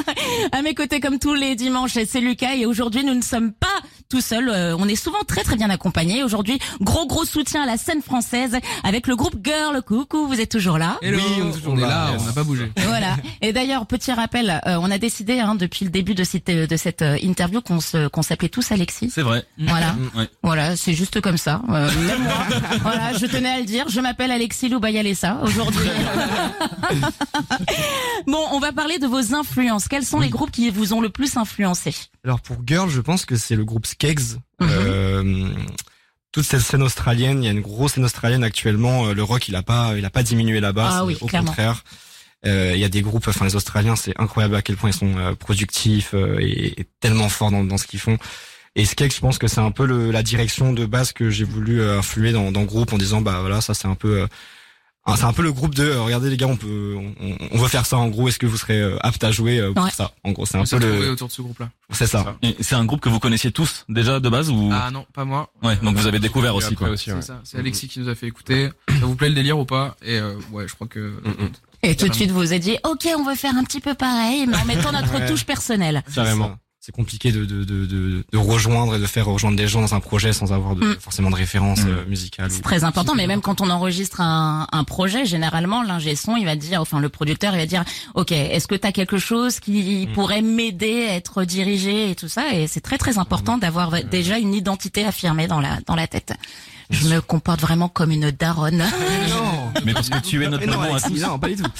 à 0.52 0.62
mes 0.62 0.74
côtés, 0.74 1.00
comme 1.00 1.18
tous 1.18 1.34
les 1.34 1.56
dimanches, 1.56 1.98
c'est 2.06 2.20
Lucas 2.20 2.54
et 2.54 2.66
aujourd'hui, 2.66 3.02
nous 3.04 3.14
ne 3.14 3.22
sommes 3.22 3.50
pas 3.50 3.66
tout 4.10 4.20
seuls. 4.20 4.50
Euh, 4.50 4.76
on 4.78 4.88
est 4.88 4.96
souvent 4.96 5.22
très 5.26 5.42
très 5.42 5.56
bien 5.56 5.70
accompagnés. 5.70 6.22
Aujourd'hui, 6.22 6.58
gros 6.80 7.06
gros 7.06 7.24
soutien 7.24 7.62
à 7.62 7.66
la 7.66 7.78
scène 7.78 8.02
française 8.02 8.58
avec 8.84 9.06
le 9.06 9.16
groupe 9.16 9.36
Girl. 9.42 9.80
Coucou, 9.82 10.26
vous 10.26 10.40
êtes 10.40 10.50
toujours 10.50 10.76
là 10.76 10.98
Hello, 11.00 11.16
Oui, 11.16 11.42
on 11.42 11.48
est 11.48 11.52
toujours 11.52 11.72
on 11.72 11.76
là, 11.76 11.88
là, 11.88 12.10
yes. 12.12 12.20
on 12.20 12.24
n'a 12.26 12.32
pas 12.32 12.42
bougé. 12.44 12.70
voilà. 12.76 13.16
Et 13.40 13.52
d'ailleurs, 13.52 13.86
petit 13.86 14.12
rappel, 14.12 14.60
euh, 14.66 14.76
on 14.80 14.90
a 14.90 14.98
décidé 14.98 15.38
hein, 15.38 15.54
depuis 15.54 15.84
le 15.84 15.90
début 15.90 16.14
de 16.14 16.24
cette 16.24 16.50
de 16.50 16.76
cette 16.76 17.02
euh, 17.02 17.16
interview 17.22 17.60
qu'on 17.62 17.80
se 17.80 18.08
qu'on 18.08 18.22
s'appelait 18.22 18.48
tous 18.48 18.72
Alexis. 18.72 19.10
C'est 19.10 19.22
vrai. 19.22 19.44
Voilà. 19.58 19.94
Ouais. 20.16 20.28
Voilà, 20.42 20.76
c'est 20.76 20.94
juste 20.94 21.20
comme 21.20 21.36
ça. 21.36 21.62
Euh, 21.70 21.90
même 22.06 22.22
moi. 22.22 22.46
voilà, 22.82 23.12
je 23.12 23.26
tenais 23.26 23.50
à 23.50 23.58
le 23.60 23.64
dire. 23.64 23.86
Je 23.88 24.00
m'appelle 24.00 24.32
Alexis 24.32 24.68
Loubayalessa 24.68 25.38
aujourd'hui. 25.42 25.88
bon, 28.26 28.44
on 28.52 28.58
va 28.58 28.72
parler 28.72 28.98
de 28.98 29.06
vos 29.06 29.34
influences. 29.34 29.86
Quels 29.86 30.04
sont 30.04 30.18
les 30.18 30.30
groupes 30.30 30.50
qui 30.50 30.68
vous 30.70 30.92
ont 30.92 31.00
le 31.00 31.10
plus 31.10 31.36
influencé? 31.36 31.94
Alors 32.24 32.40
pour 32.40 32.56
Girl, 32.66 32.90
je 32.90 33.00
pense 33.00 33.24
que 33.24 33.36
c'est 33.36 33.56
le 33.56 33.64
groupe 33.64 33.86
Skeggs. 34.00 34.36
Mhm. 34.60 34.68
Euh, 34.70 35.48
toute 36.32 36.44
cette 36.44 36.60
scène 36.60 36.82
australienne, 36.82 37.42
il 37.42 37.46
y 37.46 37.48
a 37.48 37.52
une 37.52 37.60
grosse 37.60 37.92
scène 37.94 38.04
australienne 38.04 38.44
actuellement. 38.44 39.06
euh, 39.08 39.14
Le 39.14 39.22
rock, 39.22 39.48
il 39.48 39.56
a 39.56 39.62
pas, 39.62 39.94
il 39.96 40.04
a 40.04 40.10
pas 40.10 40.22
diminué 40.22 40.60
là-bas. 40.60 40.88
Ah 40.90 41.04
oui, 41.04 41.16
au 41.20 41.26
clairement. 41.26 41.48
contraire. 41.48 41.84
Euh, 42.46 42.72
Il 42.74 42.80
y 42.80 42.84
a 42.84 42.88
des 42.88 43.02
groupes, 43.02 43.28
enfin 43.28 43.44
les 43.44 43.56
Australiens, 43.56 43.96
c'est 43.96 44.18
incroyable 44.18 44.54
à 44.54 44.62
quel 44.62 44.76
point 44.76 44.90
ils 44.90 44.96
sont 44.96 45.14
euh, 45.18 45.34
productifs 45.34 46.14
et, 46.14 46.80
et 46.80 46.86
tellement 47.00 47.28
forts 47.28 47.50
dans, 47.50 47.64
dans 47.64 47.76
ce 47.76 47.86
qu'ils 47.86 48.00
font. 48.00 48.16
Et 48.76 48.84
Skeggs, 48.86 49.12
je 49.14 49.20
pense 49.20 49.36
que 49.38 49.48
c'est 49.48 49.60
un 49.60 49.72
peu 49.72 49.84
le, 49.84 50.10
la 50.12 50.22
direction 50.22 50.72
de 50.72 50.86
base 50.86 51.12
que 51.12 51.28
j'ai 51.28 51.44
voulu 51.44 51.82
influer 51.82 52.32
dans, 52.32 52.52
dans 52.52 52.60
le 52.60 52.66
groupe 52.66 52.92
en 52.92 52.98
disant 52.98 53.20
bah 53.20 53.40
voilà, 53.40 53.60
ça 53.60 53.74
c'est 53.74 53.88
un 53.88 53.96
peu 53.96 54.26
c'est 55.16 55.24
un 55.24 55.32
peu 55.32 55.42
le 55.42 55.52
groupe 55.52 55.74
de 55.74 55.84
euh, 55.84 56.02
regardez 56.02 56.30
les 56.30 56.36
gars 56.36 56.46
on 56.46 56.56
peut 56.56 56.94
on, 56.96 57.36
on 57.52 57.58
veut 57.58 57.68
faire 57.68 57.84
ça 57.86 57.96
en 57.98 58.08
gros 58.08 58.28
est-ce 58.28 58.38
que 58.38 58.46
vous 58.46 58.56
serez 58.56 58.80
euh, 58.80 58.96
apte 59.00 59.24
à 59.24 59.32
jouer 59.32 59.58
euh, 59.58 59.72
pour 59.72 59.84
Ouais. 59.84 59.90
ça? 59.90 60.12
En 60.24 60.32
gros 60.32 60.46
c'est 60.46 60.56
un 60.58 60.64
peu 60.64 60.78
le 60.78 61.10
autour 61.10 61.28
de 61.28 61.32
ce 61.32 61.42
groupe-là. 61.42 61.70
c'est 61.90 62.06
ça 62.06 62.36
C'est 62.60 62.74
un 62.76 62.84
groupe 62.84 63.00
que 63.00 63.08
vous 63.08 63.18
connaissiez 63.18 63.50
tous 63.50 63.84
déjà 63.88 64.20
de 64.20 64.28
base 64.28 64.50
ou? 64.50 64.70
Ah 64.72 64.90
non, 64.90 65.06
pas 65.12 65.24
moi. 65.24 65.50
Ouais, 65.62 65.76
donc 65.82 65.96
vous 65.96 66.06
avez 66.06 66.18
découvert 66.20 66.54
aussi 66.54 66.74
quoi. 66.74 66.90
ouais. 66.90 66.96
C'est 66.96 67.20
ça, 67.22 67.40
c'est 67.44 67.58
Alexis 67.58 67.88
qui 67.88 67.98
nous 68.00 68.08
a 68.08 68.14
fait 68.14 68.26
écouter. 68.28 68.68
Ça 68.88 69.06
vous 69.06 69.16
plaît 69.16 69.28
le 69.30 69.34
délire 69.34 69.58
ou 69.58 69.64
pas? 69.64 69.96
Et 70.02 70.18
euh, 70.18 70.34
ouais, 70.52 70.68
je 70.68 70.74
crois 70.74 70.86
que 70.86 71.00
Mm, 71.24 71.44
mm. 71.44 71.50
Et 71.82 71.96
tout 71.96 72.08
de 72.08 72.14
suite, 72.14 72.30
vous 72.30 72.52
êtes 72.52 72.60
dit, 72.60 72.76
ok, 72.84 73.08
on 73.16 73.24
veut 73.24 73.34
faire 73.34 73.56
un 73.56 73.64
petit 73.64 73.80
peu 73.80 73.94
pareil, 73.94 74.46
mais 74.46 74.56
en 74.58 74.64
mettant 74.66 74.92
notre 74.92 75.14
Ouais. 75.14 75.26
touche 75.26 75.44
personnelle. 75.46 76.02
Carrément. 76.14 76.56
C'est 76.90 76.96
compliqué 76.96 77.30
de, 77.30 77.44
de, 77.44 77.62
de, 77.64 77.86
de, 77.86 78.24
de 78.32 78.38
rejoindre 78.38 78.96
et 78.96 78.98
de 78.98 79.06
faire 79.06 79.26
rejoindre 79.26 79.56
des 79.56 79.68
gens 79.68 79.80
dans 79.80 79.94
un 79.94 80.00
projet 80.00 80.32
sans 80.32 80.52
avoir 80.52 80.74
de, 80.74 80.80
Mm. 80.84 80.96
forcément 80.98 81.30
de 81.30 81.36
référence 81.36 81.84
Mm. 81.84 81.88
euh, 81.88 82.04
musicale. 82.06 82.50
C'est 82.50 82.62
très 82.62 82.82
important, 82.84 83.14
mais 83.14 83.26
même 83.28 83.40
quand 83.42 83.60
on 83.60 83.70
enregistre 83.70 84.20
un, 84.20 84.66
un 84.72 84.84
projet, 84.84 85.24
généralement, 85.24 85.82
l'ingé 85.82 86.16
son, 86.16 86.36
il 86.36 86.44
va 86.46 86.56
dire, 86.56 86.80
enfin, 86.80 86.98
le 86.98 87.08
producteur, 87.08 87.54
il 87.54 87.58
va 87.58 87.66
dire, 87.66 87.84
OK, 88.14 88.32
est-ce 88.32 88.66
que 88.66 88.74
tu 88.74 88.86
as 88.86 88.92
quelque 88.92 89.18
chose 89.18 89.60
qui 89.60 90.06
Mm. 90.08 90.12
pourrait 90.14 90.42
m'aider 90.42 91.06
à 91.08 91.14
être 91.14 91.44
dirigé 91.44 92.10
et 92.10 92.14
tout 92.16 92.28
ça? 92.28 92.52
Et 92.54 92.66
c'est 92.66 92.80
très, 92.80 92.98
très 92.98 93.18
important 93.18 93.56
d'avoir 93.58 94.02
déjà 94.04 94.38
une 94.38 94.54
identité 94.54 95.04
affirmée 95.04 95.46
dans 95.46 95.60
la, 95.60 95.78
dans 95.86 95.94
la 95.94 96.06
tête. 96.08 96.32
Je 96.90 97.08
me 97.08 97.20
comporte 97.20 97.60
vraiment 97.60 97.88
comme 97.88 98.10
une 98.10 98.30
daronne. 98.32 98.78
non, 99.30 99.72
Mais 99.84 99.92
parce 99.94 100.08
que 100.08 100.18
tu 100.18 100.42
es 100.44 100.48
notre 100.48 100.66
non, 100.66 100.78
maman 100.78 100.94
à 100.96 101.00
tous. 101.00 101.20
non, 101.20 101.38
pas 101.38 101.48
du 101.48 101.56
tout. 101.56 101.70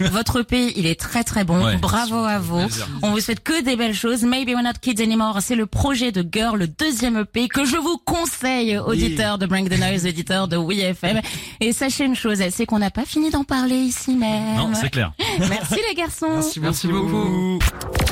Votre 0.12 0.42
pays, 0.42 0.72
il 0.76 0.86
est 0.86 0.98
très, 0.98 1.24
très 1.24 1.44
bon. 1.44 1.64
Ouais. 1.64 1.76
Bravo 1.76 2.24
à 2.24 2.38
vous. 2.38 2.60
On 3.02 3.10
vous 3.12 3.20
souhaite 3.20 3.42
que 3.42 3.62
des 3.62 3.76
belles 3.76 3.94
choses. 3.94 4.22
Maybe 4.24 4.48
We're 4.48 4.62
Not 4.62 4.74
Kids 4.80 5.02
Anymore, 5.02 5.38
c'est 5.40 5.56
le 5.56 5.66
projet 5.66 6.12
de 6.12 6.26
Girl, 6.30 6.58
le 6.58 6.66
deuxième 6.68 7.16
EP 7.18 7.48
que 7.48 7.64
je 7.64 7.76
vous 7.76 7.96
conseille, 8.04 8.78
auditeurs 8.78 9.38
de 9.38 9.46
Bring 9.46 9.68
the 9.68 9.78
Noise, 9.78 10.06
auditeurs 10.06 10.46
de 10.48 10.56
WeFM. 10.56 11.20
Et 11.60 11.72
sachez 11.72 12.04
une 12.04 12.16
chose, 12.16 12.38
c'est 12.50 12.66
qu'on 12.66 12.78
n'a 12.78 12.90
pas 12.90 13.04
fini 13.04 13.30
d'en 13.30 13.44
parler 13.44 13.76
ici 13.76 14.14
même. 14.14 14.56
Non, 14.56 14.70
c'est 14.74 14.90
clair. 14.90 15.12
Merci 15.38 15.80
les 15.88 15.94
garçons. 15.94 16.40
Merci 16.60 16.88
beaucoup. 16.88 17.58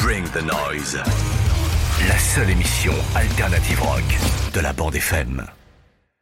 Bring 0.03 0.25
the 0.31 0.43
noise. 0.43 0.99
La 2.07 2.17
seule 2.17 2.51
émission 2.51 2.93
alternative 3.17 3.83
rock 3.83 4.05
de 4.55 4.61
la 4.61 4.73
bande 4.73 4.95
FM. 4.95 5.58